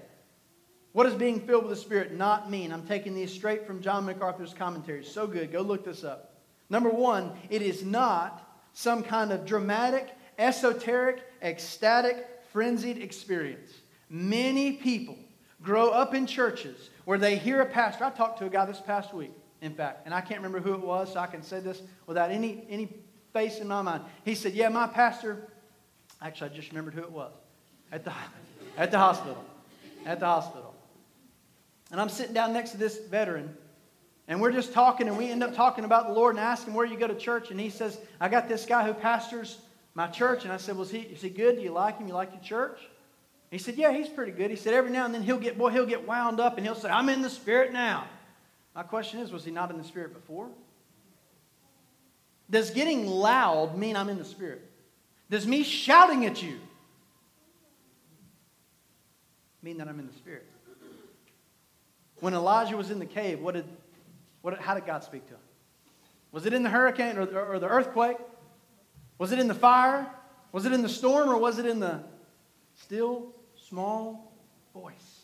What 0.93 1.05
does 1.05 1.15
being 1.15 1.41
filled 1.41 1.65
with 1.65 1.71
the 1.75 1.83
Spirit 1.83 2.13
not 2.13 2.51
mean? 2.51 2.71
I'm 2.71 2.87
taking 2.87 3.15
these 3.15 3.33
straight 3.33 3.67
from 3.67 3.81
John 3.81 4.05
MacArthur's 4.05 4.53
commentaries. 4.53 5.11
So 5.11 5.27
good. 5.27 5.53
Go 5.53 5.63
look 5.63 5.87
this 5.87 6.05
up. 6.05 6.35
Number 6.69 6.91
one, 6.91 7.33
it 7.49 7.63
is 7.63 7.83
not 7.83 8.47
some 8.75 9.03
kind 9.05 9.33
of 9.33 9.47
dramatic, 9.47 10.11
esoteric, 10.39 11.23
ecstatic, 11.41 12.27
frenzied 12.53 12.99
experience. 12.99 13.73
Many 14.11 14.73
people 14.73 15.17
grow 15.63 15.91
up 15.91 16.15
in 16.15 16.27
churches 16.27 16.91
where 17.05 17.17
they 17.17 17.37
hear 17.37 17.61
a 17.61 17.67
pastor. 17.67 18.05
I 18.05 18.11
talked 18.11 18.41
to 18.41 18.47
a 18.47 18.51
guy 18.51 18.65
this 18.65 18.81
past 18.81 19.15
week, 19.15 19.31
in 19.63 19.73
fact, 19.73 20.03
and 20.05 20.13
I 20.13 20.21
can't 20.21 20.41
remember 20.41 20.61
who 20.61 20.75
it 20.75 20.81
was, 20.81 21.13
so 21.13 21.21
I 21.21 21.29
can 21.29 21.45
say 21.45 21.61
this 21.61 21.81
without 22.07 22.33
any, 22.33 22.65
any 22.69 22.89
face 23.33 23.61
in 23.61 23.69
my 23.69 23.83
mind. 23.83 24.03
He 24.25 24.35
said, 24.35 24.53
Yeah, 24.53 24.69
my 24.69 24.89
pastor, 24.89 25.47
actually, 26.21 26.51
I 26.51 26.55
just 26.55 26.71
remembered 26.71 26.95
who 26.95 27.03
it 27.03 27.13
was 27.13 27.33
at 27.93 28.05
the, 28.05 28.13
at 28.77 28.91
the 28.91 28.99
hospital. 28.99 29.45
At 30.05 30.19
the 30.19 30.27
hospital. 30.27 30.75
And 31.93 32.01
I'm 32.01 32.09
sitting 32.09 32.35
down 32.35 32.53
next 32.53 32.71
to 32.71 32.79
this 32.79 32.99
veteran, 32.99 33.57
and 34.27 34.41
we're 34.41 34.53
just 34.53 34.73
talking, 34.73 35.09
and 35.09 35.17
we 35.17 35.31
end 35.31 35.43
up 35.43 35.55
talking 35.55 35.85
about 35.85 36.09
the 36.09 36.13
Lord 36.15 36.37
and 36.37 36.45
asking 36.45 36.75
where 36.75 36.87
you 36.87 36.97
go 36.97 37.07
to 37.07 37.15
church. 37.15 37.51
And 37.51 37.61
he 37.61 37.71
says, 37.71 37.99
I 38.21 38.29
got 38.29 38.49
this 38.49 38.67
guy 38.67 38.85
who 38.85 38.95
pastors 38.95 39.59
my 39.95 40.07
church. 40.07 40.45
And 40.45 40.53
I 40.53 40.57
said, 40.57 40.77
Was 40.77 40.91
he, 40.91 41.01
is 41.01 41.23
he 41.23 41.31
good? 41.31 41.57
Do 41.57 41.63
you 41.63 41.73
like 41.73 41.99
him? 41.99 42.09
You 42.09 42.15
like 42.15 42.33
your 42.33 42.43
church? 42.43 42.81
He 43.51 43.59
said, 43.59 43.77
Yeah, 43.77 43.93
he's 43.93 44.09
pretty 44.09 44.33
good. 44.33 44.51
He 44.51 44.57
said, 44.57 44.75
Every 44.75 44.91
now 44.91 45.05
and 45.05 45.15
then 45.15 45.23
he'll 45.23 45.39
get, 45.39 45.59
boy, 45.59 45.71
he'll 45.71 45.87
get 45.87 46.07
wound 46.07 46.41
up 46.41 46.57
and 46.57 46.65
he'll 46.65 46.75
say, 46.75 46.89
I'm 46.89 47.09
in 47.09 47.23
the 47.23 47.31
Spirit 47.31 47.73
now. 47.73 48.07
My 48.75 48.83
question 48.85 49.21
is, 49.21 49.33
was 49.33 49.45
he 49.45 49.51
not 49.51 49.71
in 49.71 49.79
the 49.79 49.85
Spirit 49.85 50.15
before? 50.15 50.49
Does 52.49 52.71
getting 52.71 53.07
loud 53.07 53.77
mean 53.77 53.97
I'm 53.97 54.09
in 54.09 54.19
the 54.19 54.25
Spirit? 54.25 54.63
Does 55.29 55.47
me 55.47 55.63
shouting 55.63 56.27
at 56.27 56.43
you 56.43 56.59
mean 59.63 59.79
that 59.79 59.89
I'm 59.89 59.99
in 59.99 60.07
the 60.07 60.13
Spirit? 60.13 60.47
When 62.21 62.35
Elijah 62.35 62.77
was 62.77 62.91
in 62.91 62.99
the 62.99 63.07
cave, 63.07 63.41
what 63.41 63.55
did, 63.55 63.65
what, 64.43 64.59
how 64.61 64.75
did 64.75 64.87
God 64.87 65.03
speak 65.05 65.27
to 65.29 65.35
him? 65.35 65.41
Was 66.33 66.47
it 66.47 66.53
in 66.53 66.63
the 66.63 66.69
hurricane 66.69 67.17
or, 67.17 67.23
or 67.23 67.59
the 67.59 67.69
earthquake? 67.69 68.19
Was 69.19 69.33
it 69.33 69.39
in 69.39 69.49
the 69.49 69.55
fire? 69.55 70.07
Was 70.53 70.67
it 70.67 70.73
in 70.73 70.83
the 70.83 70.89
storm 70.89 71.29
or 71.29 71.39
was 71.39 71.59
it 71.59 71.67
in 71.67 71.81
the 71.81 72.03
still 72.75 73.33
small 73.71 74.35
voice. 74.75 75.21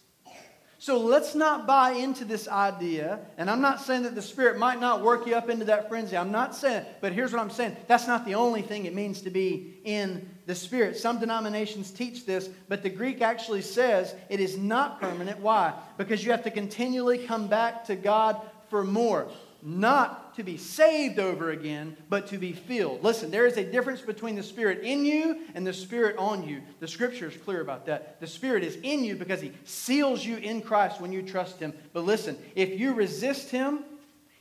So 0.79 0.99
let's 0.99 1.35
not 1.35 1.67
buy 1.67 1.93
into 1.93 2.25
this 2.25 2.47
idea. 2.47 3.19
And 3.39 3.51
I'm 3.51 3.61
not 3.61 3.81
saying 3.81 4.05
that 4.05 4.15
the 4.15 4.23
Spirit 4.23 4.57
might 4.57 4.79
not 4.79 5.03
work 5.03 5.27
you 5.27 5.35
up 5.35 5.51
into 5.51 5.65
that 5.65 5.89
frenzy. 5.89 6.17
I'm 6.17 6.31
not 6.31 6.55
saying, 6.55 6.87
but 7.01 7.13
here's 7.13 7.33
what 7.33 7.41
I'm 7.41 7.51
saying. 7.51 7.77
That's 7.89 8.07
not 8.07 8.25
the 8.25 8.37
only 8.37 8.63
thing 8.63 8.85
it 8.85 8.95
means 8.95 9.21
to 9.23 9.31
be 9.31 9.81
in 9.83 10.29
the 10.47 10.55
Spirit. 10.55 10.97
Some 10.97 11.19
denominations 11.19 11.91
teach 11.91 12.25
this, 12.25 12.49
but 12.69 12.85
the 12.85 12.91
Greek 12.91 13.21
actually 13.21 13.63
says 13.63 14.15
it 14.29 14.39
is 14.39 14.57
not 14.57 15.01
permanent. 15.01 15.41
Why? 15.41 15.75
Because 15.99 16.25
you 16.25 16.31
have 16.31 16.45
to 16.45 16.53
continually 16.53 17.19
come 17.19 17.49
back 17.49 17.85
to 17.87 17.97
God 17.97 18.41
for 18.71 18.85
more 18.85 19.27
not 19.67 20.26
to 20.37 20.43
be 20.43 20.57
saved 20.57 21.19
over 21.19 21.51
again, 21.51 21.97
but 22.09 22.27
to 22.29 22.39
be 22.39 22.53
filled. 22.53 23.03
Listen, 23.03 23.31
there 23.31 23.47
is 23.47 23.57
a 23.57 23.65
difference 23.65 24.01
between 24.01 24.37
the 24.37 24.43
Spirit 24.43 24.83
in 24.83 25.05
you 25.05 25.41
and 25.55 25.67
the 25.67 25.73
Spirit 25.73 26.17
on 26.19 26.47
you. 26.47 26.63
The 26.81 26.89
Scripture 26.89 27.29
is 27.29 27.37
clear 27.37 27.61
about 27.61 27.87
that. 27.87 28.21
The 28.21 28.27
Spirit 28.27 28.63
is 28.63 28.77
in 28.83 29.03
you 29.05 29.17
because 29.17 29.41
He 29.41 29.53
seals 29.65 30.25
you 30.25 30.37
in 30.37 30.61
Christ 30.61 31.01
when 31.01 31.13
you 31.13 31.23
trust 31.23 31.59
Him. 31.59 31.73
But 31.93 32.05
listen, 32.05 32.39
if 32.55 32.79
you 32.79 32.95
resist 32.95 33.51
Him, 33.51 33.81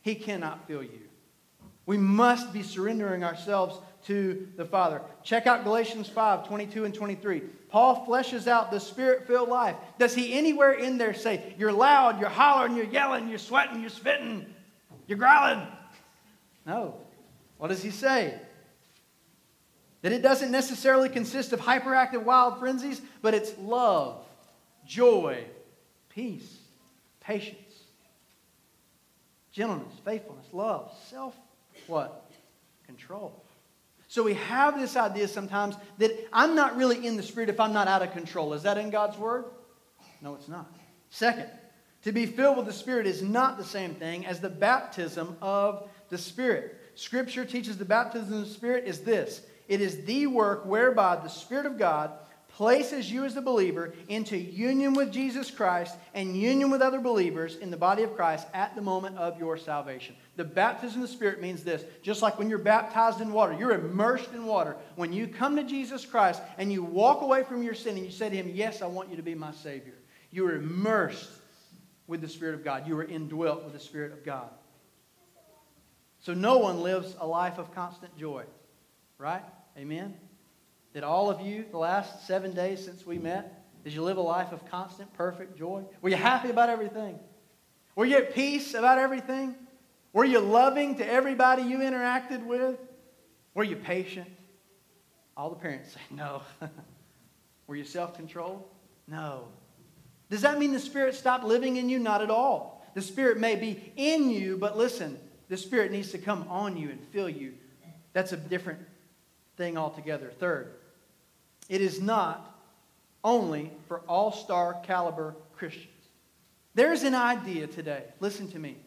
He 0.01 0.15
cannot 0.15 0.67
fill 0.67 0.83
you. 0.83 0.99
We 1.85 1.97
must 1.97 2.51
be 2.51 2.63
surrendering 2.63 3.23
ourselves 3.23 3.79
to 4.07 4.47
the 4.55 4.65
Father. 4.65 5.01
Check 5.23 5.47
out 5.47 5.63
Galatians 5.63 6.09
5 6.09 6.47
22 6.47 6.85
and 6.85 6.93
23. 6.93 7.41
Paul 7.69 8.05
fleshes 8.07 8.47
out 8.47 8.71
the 8.71 8.79
spirit 8.79 9.27
filled 9.27 9.49
life. 9.49 9.75
Does 9.99 10.15
he 10.15 10.33
anywhere 10.33 10.73
in 10.73 10.97
there 10.97 11.13
say, 11.13 11.55
You're 11.57 11.71
loud, 11.71 12.19
you're 12.19 12.29
hollering, 12.29 12.75
you're 12.75 12.85
yelling, 12.85 13.27
you're 13.27 13.37
sweating, 13.37 13.81
you're 13.81 13.89
spitting? 13.89 14.45
You're 15.07 15.17
growling. 15.17 15.67
No. 16.65 16.95
What 17.57 17.69
does 17.69 17.83
he 17.83 17.91
say? 17.91 18.39
That 20.01 20.11
it 20.11 20.21
doesn't 20.21 20.51
necessarily 20.51 21.09
consist 21.09 21.53
of 21.53 21.59
hyperactive 21.59 22.23
wild 22.23 22.59
frenzies, 22.59 23.01
but 23.21 23.33
it's 23.33 23.57
love, 23.57 24.23
joy, 24.85 25.43
peace, 26.09 26.57
patience, 27.19 27.59
gentleness, 29.51 29.93
faithfulness, 30.03 30.45
love, 30.51 30.91
self 31.09 31.35
what? 31.87 32.29
Control. 32.85 33.43
So 34.07 34.23
we 34.23 34.35
have 34.35 34.79
this 34.79 34.95
idea 34.95 35.27
sometimes 35.27 35.75
that 35.97 36.11
I'm 36.31 36.55
not 36.55 36.77
really 36.77 37.05
in 37.05 37.17
the 37.17 37.23
Spirit 37.23 37.49
if 37.49 37.59
I'm 37.59 37.73
not 37.73 37.87
out 37.87 38.01
of 38.01 38.11
control. 38.11 38.53
Is 38.53 38.63
that 38.63 38.77
in 38.77 38.89
God's 38.89 39.17
Word? 39.17 39.45
No, 40.21 40.35
it's 40.35 40.47
not. 40.47 40.71
Second, 41.09 41.49
to 42.03 42.11
be 42.11 42.25
filled 42.25 42.57
with 42.57 42.65
the 42.65 42.73
Spirit 42.73 43.07
is 43.07 43.21
not 43.21 43.57
the 43.57 43.63
same 43.63 43.95
thing 43.95 44.25
as 44.25 44.39
the 44.39 44.49
baptism 44.49 45.35
of 45.41 45.89
the 46.09 46.17
Spirit. 46.17 46.79
Scripture 46.95 47.45
teaches 47.45 47.77
the 47.77 47.85
baptism 47.85 48.33
of 48.33 48.47
the 48.47 48.53
Spirit 48.53 48.85
is 48.85 49.01
this 49.01 49.41
it 49.67 49.81
is 49.81 50.05
the 50.05 50.27
work 50.27 50.65
whereby 50.65 51.15
the 51.15 51.27
Spirit 51.27 51.65
of 51.65 51.77
God 51.77 52.11
places 52.55 53.11
you 53.11 53.25
as 53.25 53.35
a 53.35 53.41
believer 53.41 53.93
into 54.07 54.37
union 54.37 54.93
with 54.93 55.11
Jesus 55.11 55.51
Christ 55.51 55.97
and 56.13 56.37
union 56.37 56.69
with 56.69 56.81
other 56.81 57.01
believers 57.01 57.57
in 57.57 57.69
the 57.69 57.75
body 57.75 58.03
of 58.03 58.15
Christ 58.15 58.47
at 58.53 58.73
the 58.75 58.81
moment 58.81 59.17
of 59.17 59.37
your 59.37 59.57
salvation. 59.57 60.15
The 60.37 60.45
baptism 60.45 61.01
of 61.01 61.09
the 61.09 61.13
Spirit 61.13 61.41
means 61.41 61.63
this 61.63 61.83
just 62.01 62.21
like 62.21 62.39
when 62.39 62.49
you're 62.49 62.57
baptized 62.57 63.19
in 63.19 63.33
water, 63.33 63.57
you're 63.59 63.73
immersed 63.73 64.31
in 64.31 64.45
water. 64.45 64.77
When 64.95 65.11
you 65.11 65.27
come 65.27 65.57
to 65.57 65.63
Jesus 65.63 66.05
Christ 66.05 66.41
and 66.57 66.71
you 66.71 66.81
walk 66.81 67.21
away 67.21 67.43
from 67.43 67.61
your 67.61 67.73
sin 67.73 67.97
and 67.97 68.05
you 68.05 68.11
say 68.11 68.29
to 68.29 68.35
Him, 68.35 68.51
Yes, 68.53 68.81
I 68.81 68.87
want 68.87 69.09
you 69.09 69.17
to 69.17 69.23
be 69.23 69.35
my 69.35 69.51
Savior, 69.51 69.95
you 70.31 70.47
are 70.47 70.55
immersed 70.55 71.29
with 72.07 72.21
the 72.21 72.29
Spirit 72.29 72.55
of 72.55 72.63
God. 72.63 72.87
You 72.87 72.97
are 72.99 73.03
indwelt 73.03 73.63
with 73.63 73.73
the 73.73 73.79
Spirit 73.79 74.13
of 74.13 74.23
God. 74.23 74.49
So 76.25 76.33
no 76.33 76.57
one 76.57 76.81
lives 76.81 77.15
a 77.19 77.27
life 77.27 77.59
of 77.59 77.71
constant 77.75 78.17
joy, 78.17 78.45
right? 79.19 79.43
Amen? 79.77 80.15
Did 80.91 81.03
all 81.03 81.29
of 81.29 81.39
you, 81.39 81.65
the 81.69 81.77
last 81.77 82.25
seven 82.25 82.55
days 82.55 82.83
since 82.83 83.05
we 83.05 83.19
met, 83.19 83.63
did 83.83 83.93
you 83.93 84.01
live 84.01 84.17
a 84.17 84.21
life 84.21 84.51
of 84.51 84.65
constant, 84.65 85.13
perfect 85.13 85.55
joy? 85.55 85.83
Were 86.01 86.09
you 86.09 86.15
happy 86.15 86.49
about 86.49 86.69
everything? 86.69 87.19
Were 87.95 88.05
you 88.05 88.17
at 88.17 88.33
peace 88.33 88.73
about 88.73 88.97
everything? 88.97 89.53
Were 90.13 90.25
you 90.25 90.39
loving 90.39 90.95
to 90.95 91.07
everybody 91.07 91.61
you 91.61 91.77
interacted 91.77 92.43
with? 92.43 92.79
Were 93.53 93.63
you 93.63 93.75
patient? 93.75 94.27
All 95.37 95.51
the 95.51 95.57
parents 95.57 95.91
say 95.91 96.01
no. 96.09 96.41
Were 97.67 97.75
you 97.75 97.85
self 97.85 98.15
controlled? 98.15 98.63
No. 99.07 99.49
Does 100.31 100.41
that 100.41 100.57
mean 100.57 100.73
the 100.73 100.79
Spirit 100.79 101.13
stopped 101.13 101.43
living 101.43 101.77
in 101.77 101.87
you? 101.87 101.99
Not 101.99 102.23
at 102.23 102.31
all. 102.31 102.83
The 102.95 103.03
Spirit 103.03 103.37
may 103.37 103.55
be 103.55 103.93
in 103.95 104.31
you, 104.31 104.57
but 104.57 104.75
listen, 104.75 105.19
the 105.49 105.57
Spirit 105.57 105.91
needs 105.91 106.11
to 106.11 106.17
come 106.17 106.45
on 106.49 106.77
you 106.77 106.89
and 106.89 106.99
fill 107.11 107.29
you. 107.29 107.53
That's 108.13 108.31
a 108.31 108.37
different 108.37 108.79
thing 109.57 109.77
altogether. 109.77 110.31
Third, 110.39 110.71
it 111.69 111.81
is 111.81 112.01
not 112.01 112.55
only 113.23 113.71
for 113.87 113.99
all 114.07 114.31
star 114.31 114.77
caliber 114.83 115.35
Christians. 115.57 115.89
There's 116.75 117.03
an 117.03 117.15
idea 117.15 117.67
today, 117.67 118.03
listen 118.19 118.51
to 118.51 118.59
me, 118.59 118.77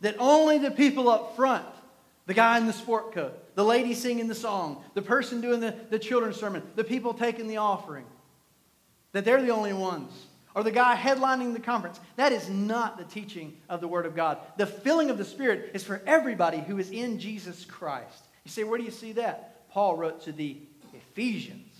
that 0.00 0.16
only 0.18 0.58
the 0.58 0.70
people 0.70 1.08
up 1.08 1.36
front, 1.36 1.66
the 2.26 2.34
guy 2.34 2.58
in 2.58 2.66
the 2.66 2.72
sport 2.72 3.12
coat, 3.12 3.54
the 3.54 3.64
lady 3.64 3.94
singing 3.94 4.28
the 4.28 4.34
song, 4.34 4.82
the 4.94 5.02
person 5.02 5.40
doing 5.40 5.60
the, 5.60 5.74
the 5.90 5.98
children's 5.98 6.36
sermon, 6.36 6.62
the 6.76 6.84
people 6.84 7.14
taking 7.14 7.48
the 7.48 7.56
offering, 7.56 8.04
that 9.12 9.24
they're 9.24 9.42
the 9.42 9.50
only 9.50 9.72
ones. 9.72 10.12
Or 10.54 10.62
the 10.62 10.70
guy 10.70 10.96
headlining 10.96 11.52
the 11.52 11.60
conference. 11.60 11.98
That 12.16 12.32
is 12.32 12.48
not 12.48 12.96
the 12.96 13.04
teaching 13.04 13.56
of 13.68 13.80
the 13.80 13.88
Word 13.88 14.06
of 14.06 14.14
God. 14.14 14.38
The 14.56 14.66
filling 14.66 15.10
of 15.10 15.18
the 15.18 15.24
Spirit 15.24 15.72
is 15.74 15.82
for 15.82 16.00
everybody 16.06 16.60
who 16.60 16.78
is 16.78 16.90
in 16.90 17.18
Jesus 17.18 17.64
Christ. 17.64 18.24
You 18.44 18.50
say, 18.50 18.62
where 18.62 18.78
do 18.78 18.84
you 18.84 18.92
see 18.92 19.12
that? 19.12 19.68
Paul 19.70 19.96
wrote 19.96 20.22
to 20.22 20.32
the 20.32 20.58
Ephesians. 20.92 21.74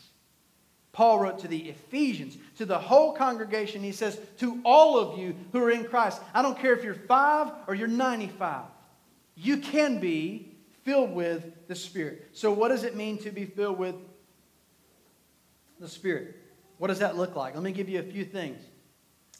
Paul 0.95 1.19
wrote 1.19 1.41
to 1.41 1.49
the 1.49 1.71
Ephesians, 1.71 2.39
to 2.57 2.65
the 2.65 2.79
whole 2.79 3.15
congregation. 3.15 3.83
He 3.83 3.93
says, 3.93 4.19
To 4.39 4.61
all 4.65 4.99
of 4.99 5.19
you 5.19 5.35
who 5.53 5.63
are 5.63 5.71
in 5.71 5.85
Christ, 5.85 6.21
I 6.33 6.41
don't 6.41 6.59
care 6.59 6.73
if 6.73 6.85
you're 6.85 6.95
five 6.95 7.51
or 7.67 7.75
you're 7.75 7.89
95, 7.89 8.63
you 9.37 9.59
can 9.59 9.99
be 9.99 10.53
filled 10.85 11.13
with 11.13 11.67
the 11.67 11.75
Spirit. 11.75 12.29
So, 12.33 12.53
what 12.53 12.69
does 12.69 12.85
it 12.85 12.95
mean 12.95 13.19
to 13.19 13.33
be 13.33 13.45
filled 13.45 13.77
with 13.77 13.97
the 15.81 15.89
Spirit? 15.89 16.37
What 16.85 16.89
does 16.89 16.99
that 16.99 17.17
look 17.17 17.35
like? 17.35 17.55
Let 17.55 17.63
me 17.63 17.73
give 17.73 17.89
you 17.89 17.99
a 17.99 18.03
few 18.03 18.27
things. 18.27 18.63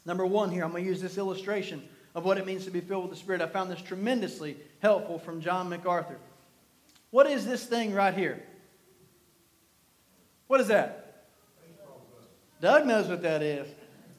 Number 0.03 0.25
one, 0.25 0.49
here, 0.49 0.63
I'm 0.63 0.71
going 0.71 0.83
to 0.83 0.89
use 0.89 0.99
this 0.99 1.19
illustration 1.19 1.87
of 2.15 2.25
what 2.25 2.39
it 2.39 2.45
means 2.47 2.65
to 2.65 2.71
be 2.71 2.81
filled 2.81 3.03
with 3.03 3.11
the 3.11 3.19
Spirit. 3.19 3.39
I 3.39 3.45
found 3.45 3.69
this 3.69 3.83
tremendously 3.83 4.57
helpful 4.81 5.19
from 5.19 5.41
John 5.41 5.69
MacArthur. 5.69 6.17
What 7.11 7.27
is 7.27 7.45
this 7.45 7.63
thing 7.63 7.93
right 7.93 8.15
here? 8.15 8.41
What 10.47 10.59
is 10.59 10.69
that? 10.69 11.27
Doug 12.61 12.87
knows 12.87 13.07
what 13.09 13.21
that 13.21 13.43
is. 13.43 13.67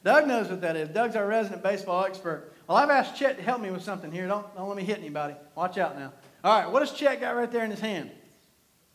Doug 0.05 0.25
knows 0.25 0.47
what 0.47 0.61
that 0.61 0.77
is. 0.77 0.87
Doug's 0.87 1.17
our 1.17 1.27
resident 1.27 1.61
baseball 1.61 2.05
expert. 2.05 2.53
Well, 2.65 2.77
I've 2.77 2.89
asked 2.89 3.17
Chet 3.17 3.35
to 3.35 3.43
help 3.43 3.59
me 3.59 3.71
with 3.71 3.83
something 3.83 4.09
here. 4.09 4.25
Don't, 4.25 4.55
don't 4.55 4.69
let 4.69 4.77
me 4.77 4.85
hit 4.85 4.99
anybody. 4.99 5.35
Watch 5.53 5.77
out 5.77 5.99
now. 5.99 6.13
All 6.45 6.61
right, 6.61 6.71
what 6.71 6.79
does 6.79 6.93
Chet 6.93 7.19
got 7.19 7.35
right 7.35 7.51
there 7.51 7.65
in 7.65 7.71
his 7.71 7.81
hand? 7.81 8.09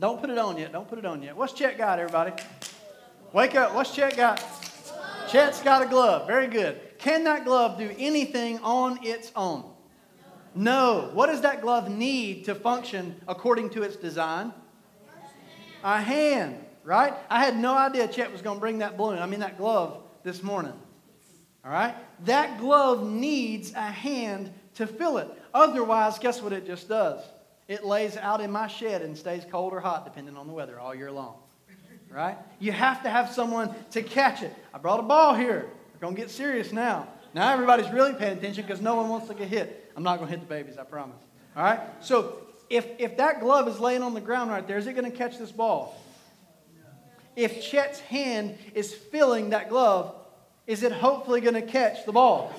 Don't 0.01 0.18
put 0.23 0.31
it 0.31 0.38
on 0.38 0.57
yet. 0.57 0.73
Don't 0.73 0.88
put 0.88 0.99
it 0.99 1.05
on 1.05 1.23
yet. 1.23 1.37
What's 1.37 1.53
Chet 1.53 1.77
got, 1.77 1.99
everybody? 1.99 2.33
Wake 3.33 3.55
up. 3.55 3.75
What's 3.75 3.95
Chet 3.95 4.16
got? 4.16 4.45
Chet's 5.29 5.62
got 5.62 5.83
a 5.83 5.87
glove. 5.87 6.27
Very 6.27 6.47
good. 6.47 6.81
Can 6.99 7.25
that 7.25 7.45
glove 7.45 7.79
do 7.79 7.90
anything 7.99 8.59
on 8.61 8.99
its 9.03 9.33
own? 9.35 9.71
No. 10.55 11.11
What 11.14 11.27
does 11.27 11.40
that 11.40 11.62
glove 11.62 11.90
need 11.90 12.45
to 12.45 12.55
function 12.55 13.21
according 13.27 13.71
to 13.71 13.83
its 13.83 13.97
design? 13.97 14.53
A 15.83 16.01
hand 16.01 16.62
right? 16.85 17.14
I 17.31 17.45
had 17.45 17.57
no 17.57 17.77
idea 17.77 18.09
Chet 18.09 18.33
was 18.33 18.42
going 18.42 18.57
to 18.57 18.61
bring 18.61 18.79
that 18.79 18.97
balloon, 18.97 19.18
I 19.18 19.27
mean 19.27 19.40
that 19.40 19.59
glove, 19.59 20.03
this 20.23 20.42
morning. 20.42 20.75
All 21.64 21.71
right? 21.71 21.95
That 22.25 22.59
glove 22.59 23.07
needs 23.07 23.73
a 23.73 23.83
hand 23.83 24.53
to 24.75 24.87
fill 24.87 25.18
it. 25.18 25.29
Otherwise, 25.55 26.18
guess 26.18 26.42
what 26.42 26.53
it 26.53 26.66
just 26.66 26.88
does? 26.88 27.23
It 27.68 27.85
lays 27.85 28.16
out 28.16 28.40
in 28.40 28.51
my 28.51 28.66
shed 28.66 29.03
and 29.03 29.16
stays 29.16 29.45
cold 29.51 29.73
or 29.73 29.81
hot, 29.81 30.05
depending 30.05 30.37
on 30.37 30.47
the 30.47 30.53
weather, 30.53 30.81
all 30.81 30.95
year 30.95 31.12
long. 31.12 31.37
Right? 32.12 32.37
You 32.59 32.72
have 32.72 33.03
to 33.05 33.11
have 33.11 33.31
someone 33.33 33.75
to 33.92 34.03
catch 34.03 34.42
it. 34.42 34.55
I 34.75 34.79
brought 34.79 35.01
a 35.01 35.03
ball 35.03 35.35
here. 35.35 35.66
We're 35.94 36.01
going 36.01 36.14
to 36.14 36.20
get 36.20 36.31
serious 36.31 36.72
now. 36.72 37.09
Now 37.35 37.53
everybody's 37.53 37.90
really 37.90 38.12
paying 38.12 38.37
attention 38.37 38.64
because 38.66 38.83
no 38.83 38.96
one 38.96 39.09
wants 39.09 39.29
to 39.29 39.35
get 39.35 39.48
hit. 39.48 39.90
I'm 39.96 40.03
not 40.03 40.18
going 40.18 40.31
to 40.31 40.37
hit 40.37 40.46
the 40.46 40.55
babies, 40.55 40.77
I 40.79 40.85
promise. 40.85 41.16
All 41.57 41.62
right? 41.62 41.81
So 42.01 42.37
if, 42.68 42.87
if 42.98 43.16
that 43.16 43.40
glove 43.40 43.66
is 43.66 43.81
laying 43.81 44.03
on 44.03 44.12
the 44.12 44.20
ground 44.20 44.51
right 44.51 44.66
there, 44.66 44.77
is 44.77 44.87
it 44.87 44.92
going 44.92 45.11
to 45.11 45.16
catch 45.16 45.38
this 45.38 45.53
ball? 45.53 45.98
if 47.37 47.62
Chet's 47.62 48.01
hand 48.01 48.59
is 48.75 48.92
filling 48.92 49.51
that 49.51 49.68
glove, 49.68 50.14
is 50.66 50.83
it 50.83 50.92
hopefully 50.92 51.40
going 51.40 51.55
to 51.55 51.62
catch 51.62 52.05
the 52.05 52.12
ball? 52.12 52.53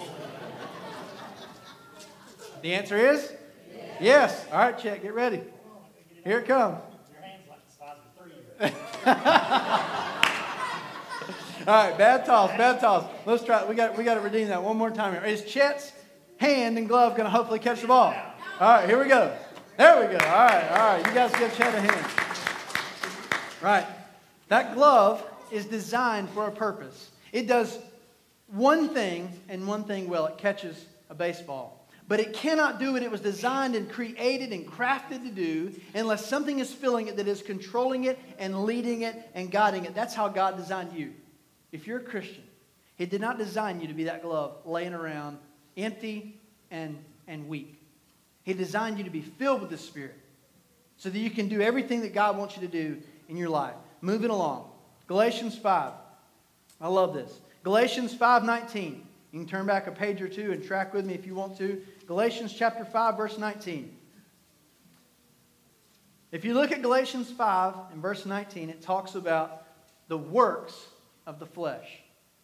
the 2.61 2.73
answer 2.73 2.97
is 2.97 3.31
yes. 3.71 3.97
yes. 4.01 4.45
All 4.51 4.59
right, 4.59 4.77
Chet, 4.77 5.01
get 5.01 5.13
ready. 5.13 5.41
Here 6.23 6.39
it 6.39 6.47
comes. 6.47 6.79
All 11.65 11.73
right, 11.73 11.97
bad 11.97 12.25
toss, 12.25 12.49
bad 12.51 12.79
toss. 12.79 13.05
Let's 13.25 13.43
try. 13.43 13.61
It. 13.61 13.69
We 13.69 13.75
got 13.75 13.97
we 13.97 14.03
got 14.03 14.15
to 14.15 14.21
redeem 14.21 14.47
that 14.49 14.63
one 14.63 14.77
more 14.77 14.91
time 14.91 15.13
here. 15.13 15.23
Is 15.23 15.43
Chet's 15.43 15.91
hand 16.37 16.77
and 16.77 16.87
glove 16.87 17.17
going 17.17 17.25
to 17.25 17.29
hopefully 17.29 17.59
catch 17.59 17.81
the 17.81 17.87
ball? 17.87 18.13
All 18.59 18.75
right, 18.75 18.87
here 18.87 19.01
we 19.01 19.09
go. 19.09 19.35
There 19.77 20.01
we 20.01 20.17
go. 20.17 20.25
All 20.25 20.45
right, 20.45 20.71
all 20.71 20.77
right. 20.77 21.05
You 21.05 21.13
guys 21.13 21.31
give 21.35 21.55
Chet 21.55 21.73
a 21.73 21.81
hand. 21.81 22.05
Right. 23.61 23.85
That 24.49 24.73
glove 24.73 25.25
is 25.51 25.65
designed 25.65 26.29
for 26.29 26.47
a 26.47 26.51
purpose. 26.51 27.11
It 27.31 27.47
does 27.47 27.79
one 28.47 28.89
thing 28.89 29.31
and 29.49 29.67
one 29.67 29.83
thing 29.83 30.09
well 30.09 30.27
it 30.27 30.37
catches 30.37 30.85
a 31.09 31.15
baseball. 31.15 31.82
But 32.07 32.19
it 32.19 32.33
cannot 32.33 32.79
do 32.79 32.93
what 32.93 33.03
it 33.03 33.09
was 33.09 33.21
designed 33.21 33.75
and 33.75 33.89
created 33.89 34.51
and 34.51 34.67
crafted 34.67 35.23
to 35.23 35.31
do 35.31 35.73
unless 35.95 36.25
something 36.25 36.59
is 36.59 36.73
filling 36.73 37.07
it 37.07 37.17
that 37.17 37.27
is 37.27 37.41
controlling 37.41 38.03
it 38.03 38.19
and 38.37 38.65
leading 38.65 39.01
it 39.01 39.29
and 39.33 39.49
guiding 39.49 39.85
it. 39.85 39.95
That's 39.95 40.13
how 40.13 40.27
God 40.27 40.57
designed 40.57 40.93
you. 40.93 41.13
If 41.71 41.87
you're 41.87 41.99
a 41.99 42.03
Christian, 42.03 42.43
He 42.97 43.05
did 43.05 43.21
not 43.21 43.37
design 43.37 43.79
you 43.79 43.87
to 43.87 43.93
be 43.93 44.03
that 44.05 44.21
glove 44.21 44.57
laying 44.65 44.93
around 44.93 45.37
empty 45.77 46.39
and, 46.71 46.97
and 47.27 47.47
weak. 47.47 47.79
He 48.43 48.53
designed 48.53 48.97
you 48.97 49.05
to 49.05 49.09
be 49.09 49.21
filled 49.21 49.61
with 49.61 49.69
the 49.69 49.77
Spirit 49.77 50.15
so 50.97 51.09
that 51.09 51.17
you 51.17 51.29
can 51.29 51.47
do 51.47 51.61
everything 51.61 52.01
that 52.01 52.13
God 52.13 52.37
wants 52.37 52.55
you 52.55 52.61
to 52.61 52.67
do 52.67 53.01
in 53.29 53.37
your 53.37 53.49
life. 53.49 53.75
Moving 54.01 54.29
along. 54.29 54.69
Galatians 55.07 55.57
5. 55.57 55.93
I 56.81 56.87
love 56.87 57.13
this. 57.13 57.39
Galatians 57.63 58.13
5:19. 58.13 59.05
You 59.31 59.39
can 59.39 59.47
turn 59.47 59.65
back 59.65 59.87
a 59.87 59.91
page 59.91 60.21
or 60.21 60.27
two 60.27 60.51
and 60.51 60.63
track 60.63 60.93
with 60.93 61.05
me 61.05 61.13
if 61.13 61.25
you 61.25 61.33
want 61.33 61.57
to. 61.57 61.81
Galatians 62.05 62.53
chapter 62.53 62.85
5 62.85 63.17
verse 63.17 63.37
19. 63.37 63.97
If 66.31 66.43
you 66.43 66.55
look 66.55 66.71
at 66.71 66.81
Galatians 66.81 67.31
5 67.31 67.75
and 67.91 68.01
verse 68.01 68.25
19, 68.25 68.69
it 68.69 68.81
talks 68.81 69.15
about 69.15 69.67
the 70.07 70.17
works 70.17 70.87
of 71.27 71.39
the 71.39 71.45
flesh. 71.45 71.87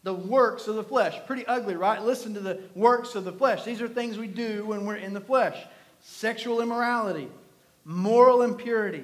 The 0.04 0.14
works 0.14 0.68
of 0.68 0.76
the 0.76 0.84
flesh. 0.84 1.20
Pretty 1.26 1.46
ugly, 1.46 1.76
right? 1.76 2.02
Listen 2.02 2.34
to 2.36 2.40
the 2.40 2.62
works 2.76 3.16
of 3.16 3.26
the 3.26 3.32
flesh. 3.32 3.64
These 3.66 3.82
are 3.82 3.88
things 3.88 4.18
we 4.18 4.28
do 4.28 4.66
when 4.66 4.86
we're 4.86 4.96
in 4.96 5.14
the 5.14 5.22
flesh 5.22 5.58
sexual 6.02 6.62
immorality, 6.62 7.28
moral 7.84 8.42
impurity, 8.42 9.04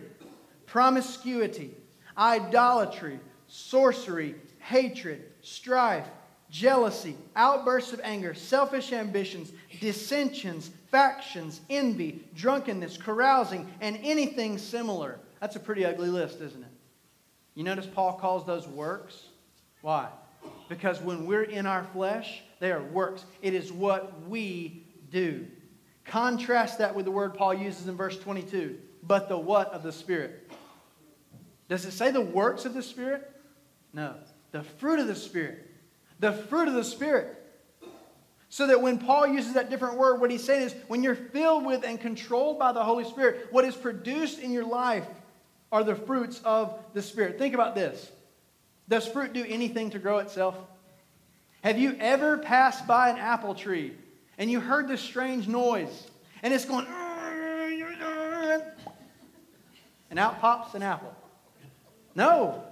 promiscuity, 0.65 1.71
idolatry, 2.17 3.19
sorcery, 3.47 4.35
hatred, 4.59 5.23
strife, 5.41 6.07
jealousy, 6.55 7.17
outbursts 7.35 7.91
of 7.91 7.99
anger, 8.01 8.33
selfish 8.33 8.93
ambitions, 8.93 9.51
dissensions, 9.81 10.71
factions, 10.89 11.59
envy, 11.69 12.23
drunkenness, 12.33 12.95
carousing, 12.95 13.69
and 13.81 13.99
anything 14.03 14.57
similar. 14.57 15.19
That's 15.41 15.57
a 15.57 15.59
pretty 15.59 15.85
ugly 15.85 16.07
list, 16.07 16.39
isn't 16.39 16.63
it? 16.63 16.69
You 17.55 17.65
notice 17.65 17.85
Paul 17.85 18.13
calls 18.13 18.45
those 18.45 18.65
works? 18.69 19.25
Why? 19.81 20.07
Because 20.69 21.01
when 21.01 21.25
we're 21.25 21.43
in 21.43 21.65
our 21.65 21.83
flesh, 21.91 22.41
they 22.61 22.71
are 22.71 22.83
works. 22.83 23.25
It 23.41 23.53
is 23.53 23.73
what 23.73 24.25
we 24.29 24.85
do. 25.11 25.45
Contrast 26.05 26.77
that 26.77 26.95
with 26.95 27.03
the 27.03 27.11
word 27.11 27.33
Paul 27.33 27.53
uses 27.53 27.89
in 27.89 27.97
verse 27.97 28.17
22 28.17 28.79
but 29.03 29.27
the 29.27 29.37
what 29.37 29.71
of 29.71 29.83
the 29.83 29.91
Spirit? 29.91 30.49
Does 31.69 31.85
it 31.85 31.91
say 31.91 32.11
the 32.11 32.21
works 32.21 32.65
of 32.65 32.73
the 32.73 32.81
Spirit? 32.81 33.29
No. 33.93 34.15
The 34.51 34.63
fruit 34.63 34.99
of 34.99 35.07
the 35.07 35.15
Spirit. 35.15 35.64
The 36.19 36.31
fruit 36.31 36.67
of 36.67 36.73
the 36.73 36.83
Spirit. 36.83 37.41
So 38.49 38.67
that 38.67 38.81
when 38.81 38.99
Paul 38.99 39.27
uses 39.27 39.53
that 39.53 39.69
different 39.69 39.97
word, 39.97 40.21
what 40.21 40.31
he's 40.31 40.43
saying 40.43 40.63
is 40.63 40.75
when 40.87 41.03
you're 41.03 41.15
filled 41.15 41.65
with 41.65 41.83
and 41.83 41.99
controlled 41.99 42.57
by 42.57 42.71
the 42.71 42.83
Holy 42.83 43.03
Spirit, 43.03 43.47
what 43.51 43.65
is 43.65 43.75
produced 43.75 44.39
in 44.39 44.51
your 44.51 44.63
life 44.65 45.05
are 45.71 45.83
the 45.83 45.95
fruits 45.95 46.39
of 46.45 46.79
the 46.93 47.01
Spirit. 47.01 47.37
Think 47.37 47.53
about 47.53 47.75
this. 47.75 48.11
Does 48.87 49.07
fruit 49.07 49.33
do 49.33 49.43
anything 49.47 49.89
to 49.89 49.99
grow 49.99 50.19
itself? 50.19 50.55
Have 51.63 51.79
you 51.79 51.97
ever 51.99 52.37
passed 52.37 52.85
by 52.85 53.09
an 53.09 53.17
apple 53.17 53.55
tree 53.55 53.93
and 54.37 54.51
you 54.51 54.59
heard 54.59 54.87
this 54.87 55.01
strange 55.01 55.47
noise 55.47 56.07
and 56.43 56.53
it's 56.53 56.65
going, 56.65 56.85
and 60.09 60.19
out 60.19 60.39
pops 60.39 60.75
an 60.75 60.83
apple? 60.83 61.13
No. 62.13 62.63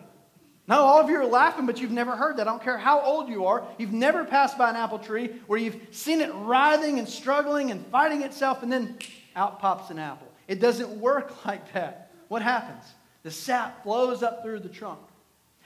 No, 0.68 0.80
all 0.80 1.02
of 1.02 1.10
you 1.10 1.18
are 1.18 1.26
laughing, 1.26 1.66
but 1.66 1.80
you've 1.82 1.92
never 1.92 2.16
heard 2.16 2.38
that. 2.38 2.48
I 2.48 2.52
don't 2.52 2.64
care 2.64 2.78
how 2.78 3.02
old 3.02 3.28
you 3.28 3.46
are. 3.46 3.68
You've 3.78 3.92
never 3.92 4.24
passed 4.24 4.58
by 4.58 4.70
an 4.70 4.76
apple 4.78 5.00
tree 5.00 5.30
where 5.48 5.60
you've 5.60 5.76
seen 5.92 6.22
it 6.22 6.32
writhing 6.34 7.00
and 7.00 7.08
struggling 7.08 7.72
and 7.72 7.86
fighting 7.88 8.22
itself, 8.22 8.64
and 8.64 8.72
then 8.72 8.98
out 9.36 9.60
pops 9.60 9.90
an 9.90 10.00
apple. 10.00 10.32
It 10.48 10.60
doesn't 10.60 10.90
work 10.90 11.46
like 11.46 11.74
that. 11.74 12.12
What 12.28 12.42
happens? 12.42 12.84
The 13.24 13.32
sap 13.32 13.84
flows 13.84 14.24
up 14.24 14.44
through 14.44 14.60
the 14.60 14.70
trunk 14.70 15.00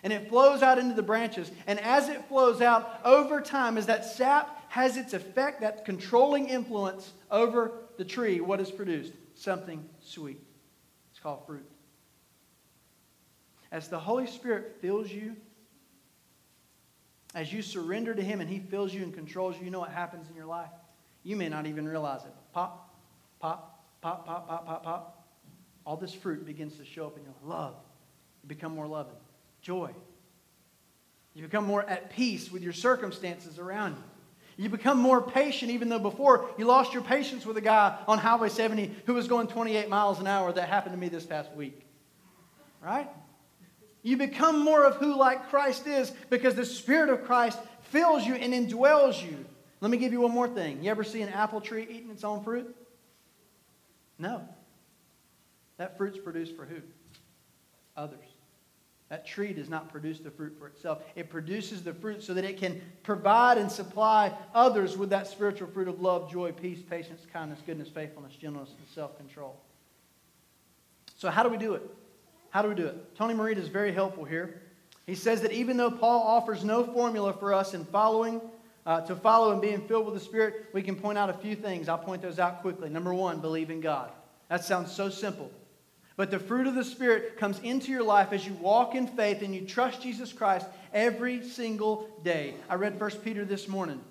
and 0.03 0.13
it 0.13 0.29
flows 0.29 0.61
out 0.61 0.77
into 0.77 0.93
the 0.93 1.03
branches. 1.03 1.51
And 1.65 1.79
as 1.79 2.09
it 2.09 2.27
flows 2.27 2.61
out 2.61 3.01
over 3.03 3.41
time, 3.41 3.77
as 3.77 3.87
that 3.87 4.05
sap 4.05 4.63
has 4.69 4.95
its 4.95 5.13
effect, 5.13 5.61
that 5.61 5.85
controlling 5.85 6.47
influence 6.47 7.13
over 7.31 7.71
the 7.97 8.05
tree, 8.05 8.39
what 8.39 8.59
is 8.59 8.69
produced? 8.69 9.13
Something 9.35 9.87
sweet. 9.99 10.39
It's 11.11 11.19
called 11.19 11.45
fruit. 11.45 11.65
As 13.71 13.87
the 13.89 13.99
Holy 13.99 14.27
Spirit 14.27 14.77
fills 14.81 15.11
you, 15.11 15.35
as 17.35 17.51
you 17.51 17.61
surrender 17.61 18.13
to 18.13 18.21
Him 18.21 18.41
and 18.41 18.49
He 18.49 18.59
fills 18.59 18.93
you 18.93 19.03
and 19.03 19.13
controls 19.13 19.57
you, 19.57 19.65
you 19.65 19.71
know 19.71 19.79
what 19.79 19.91
happens 19.91 20.29
in 20.29 20.35
your 20.35 20.45
life? 20.45 20.71
You 21.23 21.35
may 21.35 21.49
not 21.49 21.65
even 21.65 21.87
realize 21.87 22.23
it. 22.23 22.33
Pop, 22.53 22.95
pop, 23.39 23.83
pop, 24.01 24.25
pop, 24.25 24.47
pop, 24.47 24.65
pop, 24.65 24.83
pop. 24.83 25.27
All 25.85 25.97
this 25.97 26.13
fruit 26.13 26.45
begins 26.45 26.77
to 26.77 26.85
show 26.85 27.05
up 27.05 27.17
in 27.17 27.23
your 27.23 27.33
love. 27.43 27.75
You 28.43 28.49
become 28.49 28.73
more 28.73 28.87
loving, 28.87 29.15
joy. 29.61 29.91
You 31.33 31.43
become 31.43 31.65
more 31.65 31.83
at 31.83 32.09
peace 32.09 32.51
with 32.51 32.63
your 32.63 32.73
circumstances 32.73 33.59
around 33.59 33.95
you. 33.97 34.03
You 34.63 34.69
become 34.69 34.99
more 34.99 35.21
patient, 35.21 35.69
even 35.69 35.87
though 35.87 35.99
before 35.99 36.49
you 36.57 36.65
lost 36.65 36.93
your 36.93 37.03
patience 37.03 37.45
with 37.45 37.57
a 37.57 37.61
guy 37.61 37.95
on 38.07 38.17
Highway 38.17 38.49
70 38.49 38.91
who 39.05 39.13
was 39.13 39.27
going 39.27 39.45
28 39.45 39.87
miles 39.87 40.19
an 40.19 40.25
hour. 40.25 40.51
That 40.51 40.67
happened 40.67 40.95
to 40.95 40.99
me 40.99 41.09
this 41.09 41.25
past 41.25 41.51
week. 41.53 41.85
Right? 42.81 43.07
You 44.07 44.15
become 44.15 44.63
more 44.63 44.85
of 44.85 44.95
who 44.95 45.17
like 45.17 45.49
Christ 45.49 45.85
is 45.85 46.13
because 46.29 46.55
the 46.55 46.63
Spirit 46.63 47.09
of 47.09 47.25
Christ 47.25 47.59
fills 47.91 48.25
you 48.25 48.35
and 48.35 48.53
indwells 48.53 49.21
you. 49.21 49.45
Let 49.81 49.91
me 49.91 49.97
give 49.97 50.13
you 50.13 50.21
one 50.21 50.31
more 50.31 50.47
thing. 50.47 50.81
You 50.81 50.89
ever 50.91 51.03
see 51.03 51.21
an 51.21 51.27
apple 51.27 51.59
tree 51.59 51.85
eating 51.89 52.09
its 52.09 52.23
own 52.23 52.41
fruit? 52.41 52.73
No. 54.17 54.47
That 55.75 55.97
fruit's 55.97 56.17
produced 56.17 56.55
for 56.55 56.63
who? 56.63 56.77
Others. 57.97 58.23
That 59.09 59.27
tree 59.27 59.51
does 59.51 59.67
not 59.67 59.91
produce 59.91 60.19
the 60.19 60.31
fruit 60.31 60.55
for 60.57 60.67
itself. 60.67 61.03
It 61.17 61.29
produces 61.29 61.83
the 61.83 61.93
fruit 61.93 62.23
so 62.23 62.33
that 62.33 62.45
it 62.45 62.57
can 62.57 62.79
provide 63.03 63.57
and 63.57 63.69
supply 63.69 64.31
others 64.55 64.95
with 64.95 65.09
that 65.09 65.27
spiritual 65.27 65.67
fruit 65.67 65.89
of 65.89 65.99
love, 65.99 66.31
joy, 66.31 66.53
peace, 66.53 66.79
patience, 66.81 67.23
kindness, 67.33 67.59
goodness, 67.65 67.89
faithfulness, 67.89 68.37
gentleness, 68.37 68.69
and 68.69 68.87
self 68.87 69.17
control. 69.17 69.59
So, 71.17 71.29
how 71.29 71.43
do 71.43 71.49
we 71.49 71.57
do 71.57 71.73
it? 71.73 71.81
How 72.49 72.61
do 72.61 72.69
we 72.69 72.75
do 72.75 72.85
it? 72.87 73.15
Tony 73.15 73.33
Merida 73.33 73.61
is 73.61 73.67
very 73.67 73.91
helpful 73.91 74.23
here. 74.23 74.61
He 75.05 75.15
says 75.15 75.41
that 75.41 75.51
even 75.51 75.77
though 75.77 75.91
Paul 75.91 76.21
offers 76.23 76.63
no 76.63 76.83
formula 76.83 77.33
for 77.33 77.53
us 77.53 77.73
in 77.73 77.85
following, 77.85 78.41
uh, 78.87 79.01
to 79.01 79.15
follow 79.17 79.51
and 79.51 79.61
being 79.61 79.81
filled 79.81 80.05
with 80.05 80.15
the 80.15 80.19
Spirit, 80.21 80.67
we 80.73 80.81
can 80.81 80.95
point 80.95 81.17
out 81.17 81.29
a 81.29 81.33
few 81.33 81.55
things. 81.55 81.89
I'll 81.89 81.97
point 81.97 82.21
those 82.21 82.39
out 82.39 82.61
quickly. 82.61 82.89
Number 82.89 83.13
one, 83.13 83.41
believe 83.41 83.69
in 83.69 83.81
God. 83.81 84.09
That 84.49 84.63
sounds 84.63 84.93
so 84.93 85.09
simple. 85.09 85.51
But 86.15 86.31
the 86.31 86.39
fruit 86.39 86.67
of 86.67 86.75
the 86.75 86.85
Spirit 86.85 87.37
comes 87.37 87.59
into 87.59 87.91
your 87.91 88.03
life 88.03 88.31
as 88.31 88.47
you 88.47 88.53
walk 88.53 88.95
in 88.95 89.05
faith 89.05 89.41
and 89.41 89.53
you 89.53 89.61
trust 89.61 90.01
Jesus 90.01 90.31
Christ 90.31 90.65
every 90.93 91.43
single 91.43 92.09
day. 92.23 92.55
I 92.69 92.75
read 92.75 92.99
1 92.99 93.11
Peter 93.25 93.43
this 93.43 93.67
morning, 93.67 94.01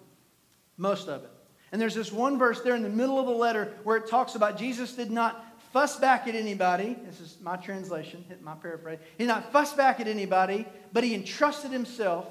most 0.76 1.08
of 1.08 1.24
it. 1.24 1.30
And 1.72 1.80
there's 1.80 1.94
this 1.94 2.12
one 2.12 2.38
verse 2.38 2.60
there 2.60 2.76
in 2.76 2.82
the 2.82 2.88
middle 2.90 3.18
of 3.18 3.26
the 3.26 3.32
letter 3.32 3.72
where 3.82 3.96
it 3.96 4.08
talks 4.08 4.34
about 4.34 4.58
Jesus 4.58 4.92
did 4.92 5.10
not 5.10 5.44
fuss 5.76 5.98
back 5.98 6.26
at 6.26 6.34
anybody. 6.34 6.96
This 7.04 7.20
is 7.20 7.36
my 7.42 7.54
translation, 7.58 8.24
my 8.40 8.54
paraphrase. 8.54 8.98
He 9.18 9.24
did 9.24 9.28
not 9.28 9.52
fuss 9.52 9.74
back 9.74 10.00
at 10.00 10.08
anybody, 10.08 10.66
but 10.90 11.04
he 11.04 11.14
entrusted 11.14 11.70
himself 11.70 12.26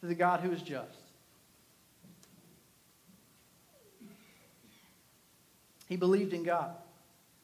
to 0.00 0.06
the 0.06 0.16
God 0.16 0.40
who 0.40 0.50
is 0.50 0.60
just. 0.62 0.98
He 5.88 5.94
believed 5.94 6.32
in 6.32 6.42
God. 6.42 6.72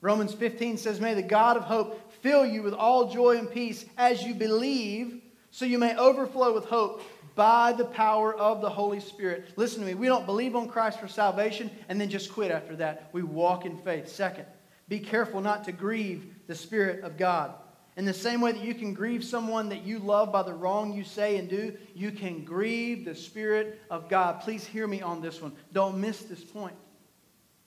Romans 0.00 0.34
15 0.34 0.78
says, 0.78 1.00
May 1.00 1.14
the 1.14 1.22
God 1.22 1.56
of 1.56 1.62
hope 1.62 2.12
fill 2.20 2.44
you 2.44 2.64
with 2.64 2.74
all 2.74 3.12
joy 3.12 3.38
and 3.38 3.48
peace 3.48 3.84
as 3.96 4.22
you 4.22 4.34
believe, 4.34 5.22
so 5.52 5.66
you 5.66 5.78
may 5.78 5.96
overflow 5.96 6.52
with 6.52 6.64
hope 6.64 7.00
by 7.34 7.72
the 7.72 7.84
power 7.84 8.34
of 8.34 8.60
the 8.60 8.70
Holy 8.70 9.00
Spirit. 9.00 9.52
Listen 9.56 9.80
to 9.80 9.86
me. 9.86 9.94
We 9.94 10.06
don't 10.06 10.26
believe 10.26 10.54
on 10.54 10.68
Christ 10.68 11.00
for 11.00 11.08
salvation 11.08 11.70
and 11.88 12.00
then 12.00 12.10
just 12.10 12.32
quit 12.32 12.50
after 12.50 12.76
that. 12.76 13.10
We 13.12 13.22
walk 13.22 13.64
in 13.64 13.78
faith. 13.78 14.08
Second, 14.08 14.46
be 14.88 14.98
careful 15.00 15.40
not 15.40 15.64
to 15.64 15.72
grieve 15.72 16.34
the 16.46 16.54
Spirit 16.54 17.02
of 17.02 17.16
God. 17.16 17.54
In 17.96 18.04
the 18.06 18.14
same 18.14 18.40
way 18.40 18.52
that 18.52 18.64
you 18.64 18.74
can 18.74 18.94
grieve 18.94 19.22
someone 19.22 19.68
that 19.68 19.84
you 19.84 19.98
love 19.98 20.32
by 20.32 20.42
the 20.42 20.54
wrong 20.54 20.94
you 20.94 21.04
say 21.04 21.36
and 21.36 21.48
do, 21.48 21.76
you 21.94 22.10
can 22.10 22.42
grieve 22.44 23.04
the 23.04 23.14
Spirit 23.14 23.80
of 23.90 24.08
God. 24.08 24.40
Please 24.40 24.64
hear 24.64 24.86
me 24.86 25.02
on 25.02 25.20
this 25.20 25.42
one. 25.42 25.52
Don't 25.72 26.00
miss 26.00 26.22
this 26.22 26.42
point. 26.42 26.76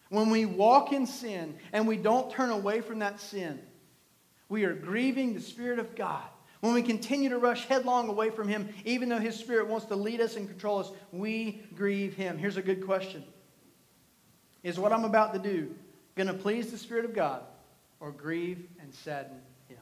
When 0.10 0.30
we 0.30 0.46
walk 0.46 0.94
in 0.94 1.06
sin 1.06 1.56
and 1.74 1.88
we 1.88 1.98
don't 1.98 2.32
turn 2.32 2.50
away 2.50 2.82
from 2.82 3.00
that 3.00 3.20
sin, 3.20 3.60
we 4.50 4.64
are 4.64 4.74
grieving 4.74 5.34
the 5.34 5.42
Spirit 5.42 5.80
of 5.80 5.96
God. 5.96 6.24
When 6.66 6.74
we 6.74 6.82
continue 6.82 7.30
to 7.30 7.38
rush 7.38 7.68
headlong 7.68 8.10
away 8.10 8.32
from 8.32 8.48
Him, 8.48 8.70
even 8.86 9.08
though 9.08 9.20
His 9.20 9.36
Spirit 9.36 9.68
wants 9.68 9.86
to 9.86 9.96
lead 9.96 10.20
us 10.20 10.36
and 10.36 10.50
control 10.50 10.80
us, 10.80 10.90
we 11.12 11.62
grieve 11.76 12.16
Him. 12.16 12.40
Here's 12.40 12.58
a 12.58 12.62
good 12.64 12.84
question 12.84 13.24
Is 14.64 14.80
what 14.80 14.92
I'm 14.92 15.06
about 15.06 15.32
to 15.34 15.40
do 15.40 15.76
going 16.16 16.26
to 16.26 16.34
please 16.34 16.72
the 16.72 16.78
Spirit 16.80 17.06
of 17.06 17.14
God 17.14 17.44
or 18.00 18.12
grieve 18.12 18.68
and 18.82 18.92
sadden 18.92 19.38
Him? 19.70 19.78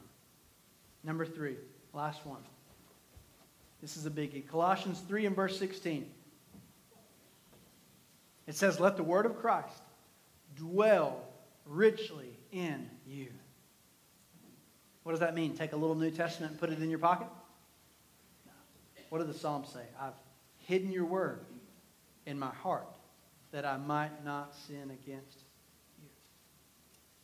Number 1.06 1.26
three, 1.26 1.56
last 1.94 2.26
one. 2.26 2.42
This 3.82 3.96
is 3.96 4.06
a 4.06 4.12
biggie. 4.12 4.46
Colossians 4.46 5.00
3 5.08 5.28
and 5.28 5.36
verse 5.38 5.58
16. 5.58 6.06
It 8.46 8.56
says, 8.56 8.82
Let 8.82 8.98
the 8.98 9.04
word 9.04 9.26
of 9.26 9.40
Christ 9.40 9.84
dwell 10.58 11.22
richly 11.66 12.38
in 12.52 12.90
you. 13.08 13.30
What 15.04 15.12
does 15.12 15.20
that 15.20 15.36
mean? 15.36 15.56
Take 15.56 15.74
a 15.74 15.76
little 15.76 15.96
New 15.96 16.12
Testament 16.12 16.52
and 16.52 16.60
put 16.60 16.70
it 16.70 16.82
in 16.82 16.90
your 16.90 17.00
pocket? 17.00 17.28
No. 18.46 18.52
What 19.10 19.20
do 19.20 19.26
the 19.26 19.38
Psalms 19.38 19.70
say? 19.70 19.84
I've 20.00 20.14
hidden 20.60 20.92
your 20.92 21.06
word 21.06 21.42
in 22.26 22.40
my 22.40 22.50
heart 22.50 22.88
that 23.52 23.66
I 23.66 23.78
might 23.78 24.24
not 24.26 24.56
sin 24.68 24.92
against 24.92 25.44
you. 26.02 26.10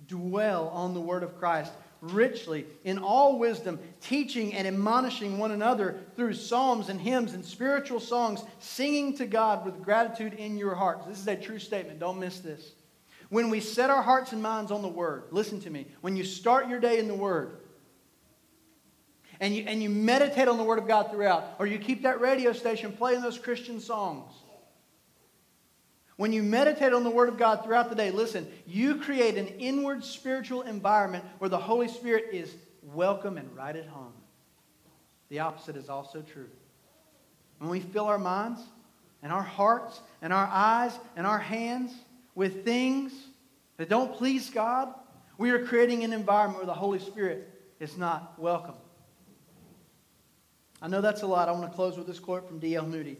Dwell 0.08 0.70
on 0.70 0.94
the 0.94 1.00
word 1.02 1.24
of 1.24 1.38
Christ 1.40 1.72
richly 2.02 2.66
in 2.84 2.98
all 2.98 3.40
wisdom, 3.40 3.80
teaching 4.02 4.54
and 4.54 4.68
admonishing 4.68 5.38
one 5.38 5.52
another 5.52 5.98
through 6.16 6.34
psalms 6.34 6.90
and 6.90 7.00
hymns 7.00 7.34
and 7.34 7.44
spiritual 7.44 8.00
songs, 8.00 8.44
singing 8.60 9.16
to 9.18 9.26
God 9.26 9.66
with 9.66 9.82
gratitude 9.84 10.34
in 10.34 10.58
your 10.58 10.76
hearts. 10.76 11.06
This 11.08 11.20
is 11.20 11.28
a 11.28 11.36
true 11.36 11.60
statement. 11.60 12.00
Don't 12.00 12.20
miss 12.20 12.40
this. 12.40 12.72
When 13.30 13.50
we 13.50 13.60
set 13.60 13.90
our 13.90 14.02
hearts 14.02 14.32
and 14.32 14.42
minds 14.42 14.72
on 14.72 14.82
the 14.82 14.88
Word, 14.88 15.26
listen 15.32 15.60
to 15.62 15.70
me. 15.70 15.86
When 16.02 16.16
you 16.16 16.24
start 16.24 16.68
your 16.68 16.80
day 16.80 17.00
in 17.00 17.08
the 17.08 17.14
Word, 17.14 17.59
and 19.40 19.56
you, 19.56 19.64
and 19.68 19.82
you 19.82 19.90
meditate 19.90 20.48
on 20.48 20.58
the 20.58 20.64
Word 20.64 20.80
of 20.80 20.88
God 20.88 21.12
throughout, 21.12 21.56
or 21.60 21.66
you 21.66 21.80
keep 21.80 22.04
that 22.04 22.20
radio 22.22 22.54
station 22.54 22.92
playing 22.92 23.22
those 23.22 23.38
Christian 23.38 23.80
songs. 23.80 24.34
When 26.18 26.34
you 26.34 26.44
meditate 26.44 26.92
on 26.92 27.06
the 27.06 27.10
Word 27.10 27.30
of 27.30 27.38
God 27.38 27.64
throughout 27.64 27.90
the 27.90 27.96
day, 27.96 28.12
listen, 28.12 28.46
you 28.68 28.96
create 28.96 29.38
an 29.38 29.48
inward 29.60 30.04
spiritual 30.04 30.64
environment 30.64 31.24
where 31.38 31.50
the 31.50 31.58
Holy 31.58 31.88
Spirit 31.88 32.26
is 32.34 32.54
welcome 32.84 33.38
and 33.38 33.56
right 33.56 33.76
at 33.76 33.88
home. 33.88 34.12
The 35.30 35.40
opposite 35.40 35.78
is 35.78 35.88
also 35.88 36.22
true. 36.22 36.50
When 37.60 37.70
we 37.70 37.80
fill 37.80 38.06
our 38.06 38.18
minds 38.18 38.60
and 39.24 39.32
our 39.32 39.44
hearts 39.44 40.02
and 40.22 40.34
our 40.34 40.50
eyes 40.52 40.98
and 41.16 41.26
our 41.26 41.40
hands 41.40 41.94
with 42.36 42.66
things 42.66 43.14
that 43.78 43.88
don't 43.88 44.14
please 44.14 44.50
God, 44.50 44.94
We 45.40 45.52
are 45.52 45.66
creating 45.66 46.04
an 46.04 46.12
environment 46.12 46.58
where 46.58 46.66
the 46.66 46.74
Holy 46.74 47.00
Spirit 47.00 47.50
is 47.80 47.98
not 47.98 48.38
welcome. 48.38 48.76
I 50.82 50.88
know 50.88 51.02
that's 51.02 51.24
a 51.24 51.28
lot. 51.28 51.50
I 51.50 51.52
want 51.52 51.70
to 51.70 51.76
close 51.76 51.98
with 51.98 52.08
this 52.08 52.20
quote 52.20 52.48
from 52.48 52.60
D.L. 52.60 52.86
Moody. 52.86 53.18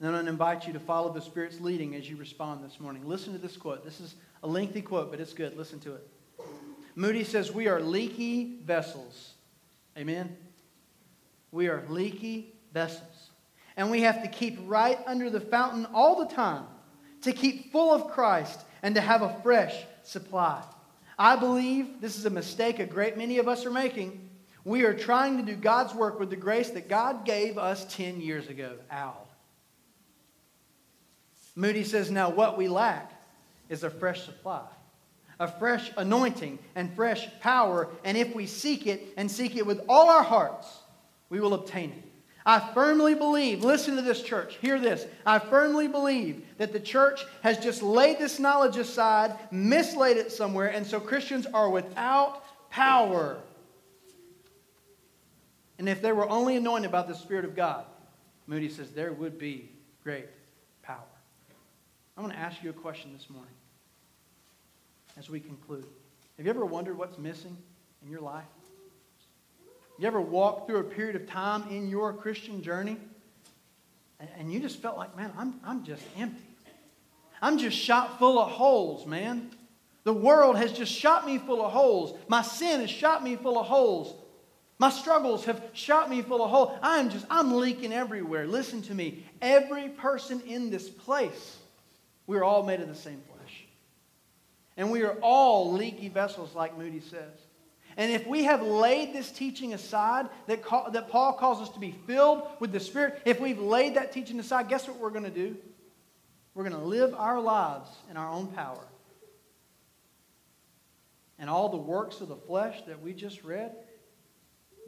And 0.00 0.06
then 0.06 0.08
I'm 0.08 0.14
going 0.14 0.26
to 0.26 0.30
invite 0.32 0.66
you 0.66 0.72
to 0.72 0.80
follow 0.80 1.12
the 1.12 1.20
Spirit's 1.20 1.60
leading 1.60 1.94
as 1.94 2.08
you 2.08 2.16
respond 2.16 2.64
this 2.64 2.78
morning. 2.80 3.06
Listen 3.06 3.32
to 3.32 3.38
this 3.38 3.56
quote. 3.56 3.84
This 3.84 4.00
is 4.00 4.14
a 4.42 4.48
lengthy 4.48 4.82
quote, 4.82 5.10
but 5.10 5.20
it's 5.20 5.32
good. 5.32 5.56
Listen 5.56 5.80
to 5.80 5.94
it. 5.94 6.08
Moody 6.94 7.24
says, 7.24 7.52
We 7.52 7.68
are 7.68 7.80
leaky 7.80 8.58
vessels. 8.64 9.34
Amen? 9.96 10.36
We 11.50 11.68
are 11.68 11.84
leaky 11.88 12.54
vessels. 12.72 13.30
And 13.76 13.90
we 13.90 14.02
have 14.02 14.22
to 14.22 14.28
keep 14.28 14.58
right 14.66 14.98
under 15.06 15.30
the 15.30 15.40
fountain 15.40 15.86
all 15.94 16.24
the 16.24 16.34
time 16.34 16.64
to 17.22 17.32
keep 17.32 17.72
full 17.72 17.92
of 17.92 18.08
Christ 18.08 18.60
and 18.82 18.94
to 18.94 19.00
have 19.00 19.22
a 19.22 19.40
fresh 19.42 19.84
supply. 20.02 20.62
I 21.18 21.36
believe 21.36 22.00
this 22.00 22.16
is 22.16 22.26
a 22.26 22.30
mistake 22.30 22.78
a 22.78 22.86
great 22.86 23.16
many 23.16 23.38
of 23.38 23.48
us 23.48 23.66
are 23.66 23.70
making. 23.70 24.27
We 24.64 24.84
are 24.84 24.94
trying 24.94 25.38
to 25.38 25.42
do 25.42 25.54
God's 25.54 25.94
work 25.94 26.18
with 26.18 26.30
the 26.30 26.36
grace 26.36 26.70
that 26.70 26.88
God 26.88 27.24
gave 27.24 27.58
us 27.58 27.86
10 27.94 28.20
years 28.20 28.48
ago. 28.48 28.74
Ow. 28.92 29.16
Moody 31.54 31.84
says, 31.84 32.10
Now 32.10 32.30
what 32.30 32.56
we 32.56 32.68
lack 32.68 33.12
is 33.68 33.82
a 33.82 33.90
fresh 33.90 34.24
supply, 34.24 34.64
a 35.40 35.48
fresh 35.48 35.90
anointing 35.96 36.58
and 36.74 36.94
fresh 36.94 37.28
power. 37.40 37.88
And 38.04 38.16
if 38.16 38.34
we 38.34 38.46
seek 38.46 38.86
it 38.86 39.14
and 39.16 39.30
seek 39.30 39.56
it 39.56 39.66
with 39.66 39.80
all 39.88 40.08
our 40.08 40.22
hearts, 40.22 40.66
we 41.30 41.40
will 41.40 41.54
obtain 41.54 41.90
it. 41.90 42.04
I 42.46 42.60
firmly 42.72 43.14
believe, 43.14 43.62
listen 43.62 43.96
to 43.96 44.02
this 44.02 44.22
church, 44.22 44.56
hear 44.62 44.78
this. 44.78 45.06
I 45.26 45.38
firmly 45.38 45.86
believe 45.86 46.46
that 46.56 46.72
the 46.72 46.80
church 46.80 47.26
has 47.42 47.58
just 47.58 47.82
laid 47.82 48.18
this 48.18 48.38
knowledge 48.38 48.78
aside, 48.78 49.36
mislaid 49.50 50.16
it 50.16 50.32
somewhere, 50.32 50.68
and 50.68 50.86
so 50.86 50.98
Christians 50.98 51.44
are 51.46 51.68
without 51.68 52.42
power. 52.70 53.36
And 55.78 55.88
if 55.88 56.02
they 56.02 56.12
were 56.12 56.28
only 56.28 56.56
anointed 56.56 56.90
by 56.90 57.02
the 57.02 57.14
Spirit 57.14 57.44
of 57.44 57.54
God, 57.54 57.84
Moody 58.46 58.68
says 58.68 58.90
there 58.90 59.12
would 59.12 59.38
be 59.38 59.70
great 60.02 60.26
power. 60.82 60.96
I 62.16 62.20
want 62.20 62.32
to 62.32 62.38
ask 62.38 62.62
you 62.62 62.70
a 62.70 62.74
question 62.74 63.12
this 63.12 63.30
morning 63.30 63.52
as 65.18 65.30
we 65.30 65.38
conclude. 65.40 65.86
Have 66.36 66.46
you 66.46 66.50
ever 66.50 66.64
wondered 66.64 66.98
what's 66.98 67.18
missing 67.18 67.56
in 68.02 68.10
your 68.10 68.20
life? 68.20 68.44
You 69.98 70.06
ever 70.06 70.20
walked 70.20 70.68
through 70.68 70.78
a 70.78 70.84
period 70.84 71.16
of 71.16 71.28
time 71.28 71.64
in 71.70 71.88
your 71.88 72.12
Christian 72.12 72.62
journey 72.62 72.96
and 74.38 74.52
you 74.52 74.60
just 74.60 74.80
felt 74.80 74.96
like, 74.96 75.16
man, 75.16 75.32
I'm, 75.36 75.60
I'm 75.64 75.84
just 75.84 76.02
empty. 76.16 76.42
I'm 77.40 77.58
just 77.58 77.76
shot 77.76 78.18
full 78.18 78.38
of 78.38 78.50
holes, 78.50 79.06
man. 79.06 79.50
The 80.04 80.12
world 80.12 80.56
has 80.56 80.72
just 80.72 80.92
shot 80.92 81.26
me 81.26 81.38
full 81.38 81.64
of 81.64 81.72
holes. 81.72 82.18
My 82.26 82.42
sin 82.42 82.80
has 82.80 82.90
shot 82.90 83.22
me 83.22 83.36
full 83.36 83.58
of 83.58 83.66
holes. 83.66 84.14
My 84.78 84.90
struggles 84.90 85.44
have 85.46 85.62
shot 85.72 86.08
me 86.08 86.22
full 86.22 86.42
of 86.42 86.50
holes. 86.50 86.78
I 86.82 86.98
am 86.98 87.10
just, 87.10 87.26
I'm 87.28 87.56
leaking 87.56 87.92
everywhere. 87.92 88.46
Listen 88.46 88.80
to 88.82 88.94
me. 88.94 89.26
Every 89.42 89.88
person 89.88 90.40
in 90.42 90.70
this 90.70 90.88
place, 90.88 91.56
we're 92.26 92.44
all 92.44 92.62
made 92.62 92.80
of 92.80 92.88
the 92.88 92.94
same 92.94 93.20
flesh. 93.26 93.64
And 94.76 94.92
we 94.92 95.02
are 95.02 95.18
all 95.20 95.72
leaky 95.72 96.08
vessels, 96.08 96.54
like 96.54 96.78
Moody 96.78 97.00
says. 97.00 97.32
And 97.96 98.12
if 98.12 98.24
we 98.28 98.44
have 98.44 98.62
laid 98.62 99.12
this 99.12 99.32
teaching 99.32 99.74
aside 99.74 100.28
that, 100.46 100.62
call, 100.62 100.92
that 100.92 101.10
Paul 101.10 101.32
calls 101.32 101.60
us 101.60 101.70
to 101.70 101.80
be 101.80 101.96
filled 102.06 102.46
with 102.60 102.70
the 102.70 102.78
Spirit, 102.78 103.20
if 103.24 103.40
we've 103.40 103.58
laid 103.58 103.96
that 103.96 104.12
teaching 104.12 104.38
aside, 104.38 104.68
guess 104.68 104.86
what 104.86 104.98
we're 104.98 105.10
going 105.10 105.24
to 105.24 105.30
do? 105.30 105.56
We're 106.54 106.62
going 106.68 106.80
to 106.80 106.86
live 106.86 107.12
our 107.14 107.40
lives 107.40 107.90
in 108.08 108.16
our 108.16 108.30
own 108.30 108.46
power. 108.48 108.86
And 111.40 111.50
all 111.50 111.68
the 111.68 111.76
works 111.76 112.20
of 112.20 112.28
the 112.28 112.36
flesh 112.36 112.80
that 112.86 113.02
we 113.02 113.12
just 113.12 113.42
read, 113.42 113.72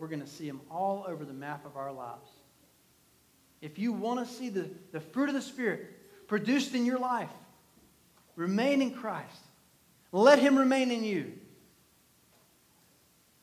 we're 0.01 0.09
going 0.09 0.23
to 0.23 0.27
see 0.27 0.47
them 0.47 0.63
all 0.71 1.05
over 1.07 1.25
the 1.25 1.35
map 1.35 1.67
of 1.67 1.77
our 1.77 1.93
lives. 1.93 2.31
If 3.61 3.79
you 3.79 3.93
want 3.93 4.27
to 4.27 4.35
see 4.35 4.49
the, 4.49 4.71
the 4.93 5.01
fruit 5.01 5.29
of 5.29 5.35
the 5.35 5.43
Spirit 5.43 6.27
produced 6.27 6.75
in 6.75 6.87
your 6.87 6.99
life, 6.99 7.29
remain 8.35 8.81
in 8.81 8.95
Christ. 8.95 9.43
Let 10.11 10.39
Him 10.39 10.59
remain 10.59 10.91
in 10.91 11.05
you 11.05 11.33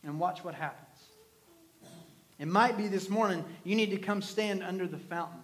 and 0.04 0.20
watch 0.20 0.44
what 0.44 0.56
happens. 0.56 0.84
It 2.40 2.48
might 2.48 2.76
be 2.76 2.88
this 2.88 3.08
morning 3.08 3.46
you 3.64 3.76
need 3.76 3.92
to 3.92 3.98
come 3.98 4.22
stand 4.22 4.64
under 4.64 4.88
the 4.88 4.98
fountain 4.98 5.42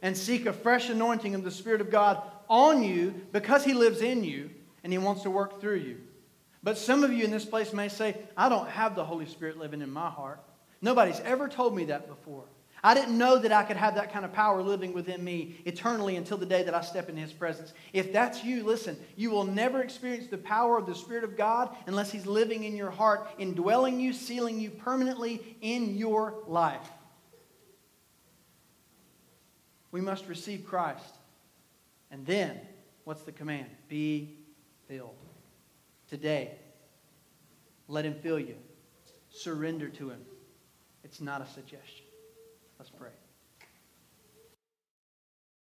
and 0.00 0.16
seek 0.16 0.46
a 0.46 0.52
fresh 0.52 0.90
anointing 0.90 1.36
of 1.36 1.44
the 1.44 1.50
Spirit 1.52 1.80
of 1.80 1.90
God 1.90 2.20
on 2.48 2.82
you 2.82 3.14
because 3.30 3.64
He 3.64 3.72
lives 3.72 4.00
in 4.00 4.24
you 4.24 4.50
and 4.82 4.92
He 4.92 4.98
wants 4.98 5.22
to 5.22 5.30
work 5.30 5.60
through 5.60 5.76
you. 5.76 5.98
But 6.62 6.78
some 6.78 7.02
of 7.02 7.12
you 7.12 7.24
in 7.24 7.30
this 7.30 7.44
place 7.44 7.72
may 7.72 7.88
say, 7.88 8.16
I 8.36 8.48
don't 8.48 8.68
have 8.68 8.94
the 8.94 9.04
Holy 9.04 9.26
Spirit 9.26 9.58
living 9.58 9.82
in 9.82 9.90
my 9.90 10.10
heart. 10.10 10.40
Nobody's 10.80 11.20
ever 11.20 11.48
told 11.48 11.74
me 11.74 11.86
that 11.86 12.08
before. 12.08 12.44
I 12.84 12.94
didn't 12.94 13.16
know 13.16 13.38
that 13.38 13.52
I 13.52 13.62
could 13.62 13.76
have 13.76 13.94
that 13.94 14.12
kind 14.12 14.24
of 14.24 14.32
power 14.32 14.60
living 14.60 14.92
within 14.92 15.22
me 15.22 15.60
eternally 15.64 16.16
until 16.16 16.36
the 16.36 16.46
day 16.46 16.64
that 16.64 16.74
I 16.74 16.80
step 16.80 17.08
in 17.08 17.16
His 17.16 17.32
presence. 17.32 17.72
If 17.92 18.12
that's 18.12 18.42
you, 18.42 18.64
listen, 18.64 18.96
you 19.16 19.30
will 19.30 19.44
never 19.44 19.80
experience 19.80 20.26
the 20.26 20.38
power 20.38 20.78
of 20.78 20.86
the 20.86 20.94
Spirit 20.94 21.22
of 21.22 21.36
God 21.36 21.74
unless 21.86 22.10
He's 22.10 22.26
living 22.26 22.64
in 22.64 22.74
your 22.74 22.90
heart, 22.90 23.28
indwelling 23.38 24.00
you, 24.00 24.12
sealing 24.12 24.58
you 24.58 24.70
permanently 24.70 25.56
in 25.60 25.96
your 25.96 26.42
life. 26.48 26.90
We 29.92 30.00
must 30.00 30.26
receive 30.26 30.64
Christ. 30.66 31.14
And 32.10 32.26
then, 32.26 32.58
what's 33.04 33.22
the 33.22 33.32
command? 33.32 33.66
Be 33.88 34.34
filled. 34.88 35.21
Today, 36.12 36.50
let 37.88 38.04
Him 38.04 38.14
fill 38.22 38.38
you. 38.38 38.56
Surrender 39.30 39.88
to 39.88 40.10
Him. 40.10 40.20
It's 41.04 41.22
not 41.22 41.40
a 41.40 41.46
suggestion. 41.46 42.04
Let's 42.78 42.90
pray. 42.90 43.08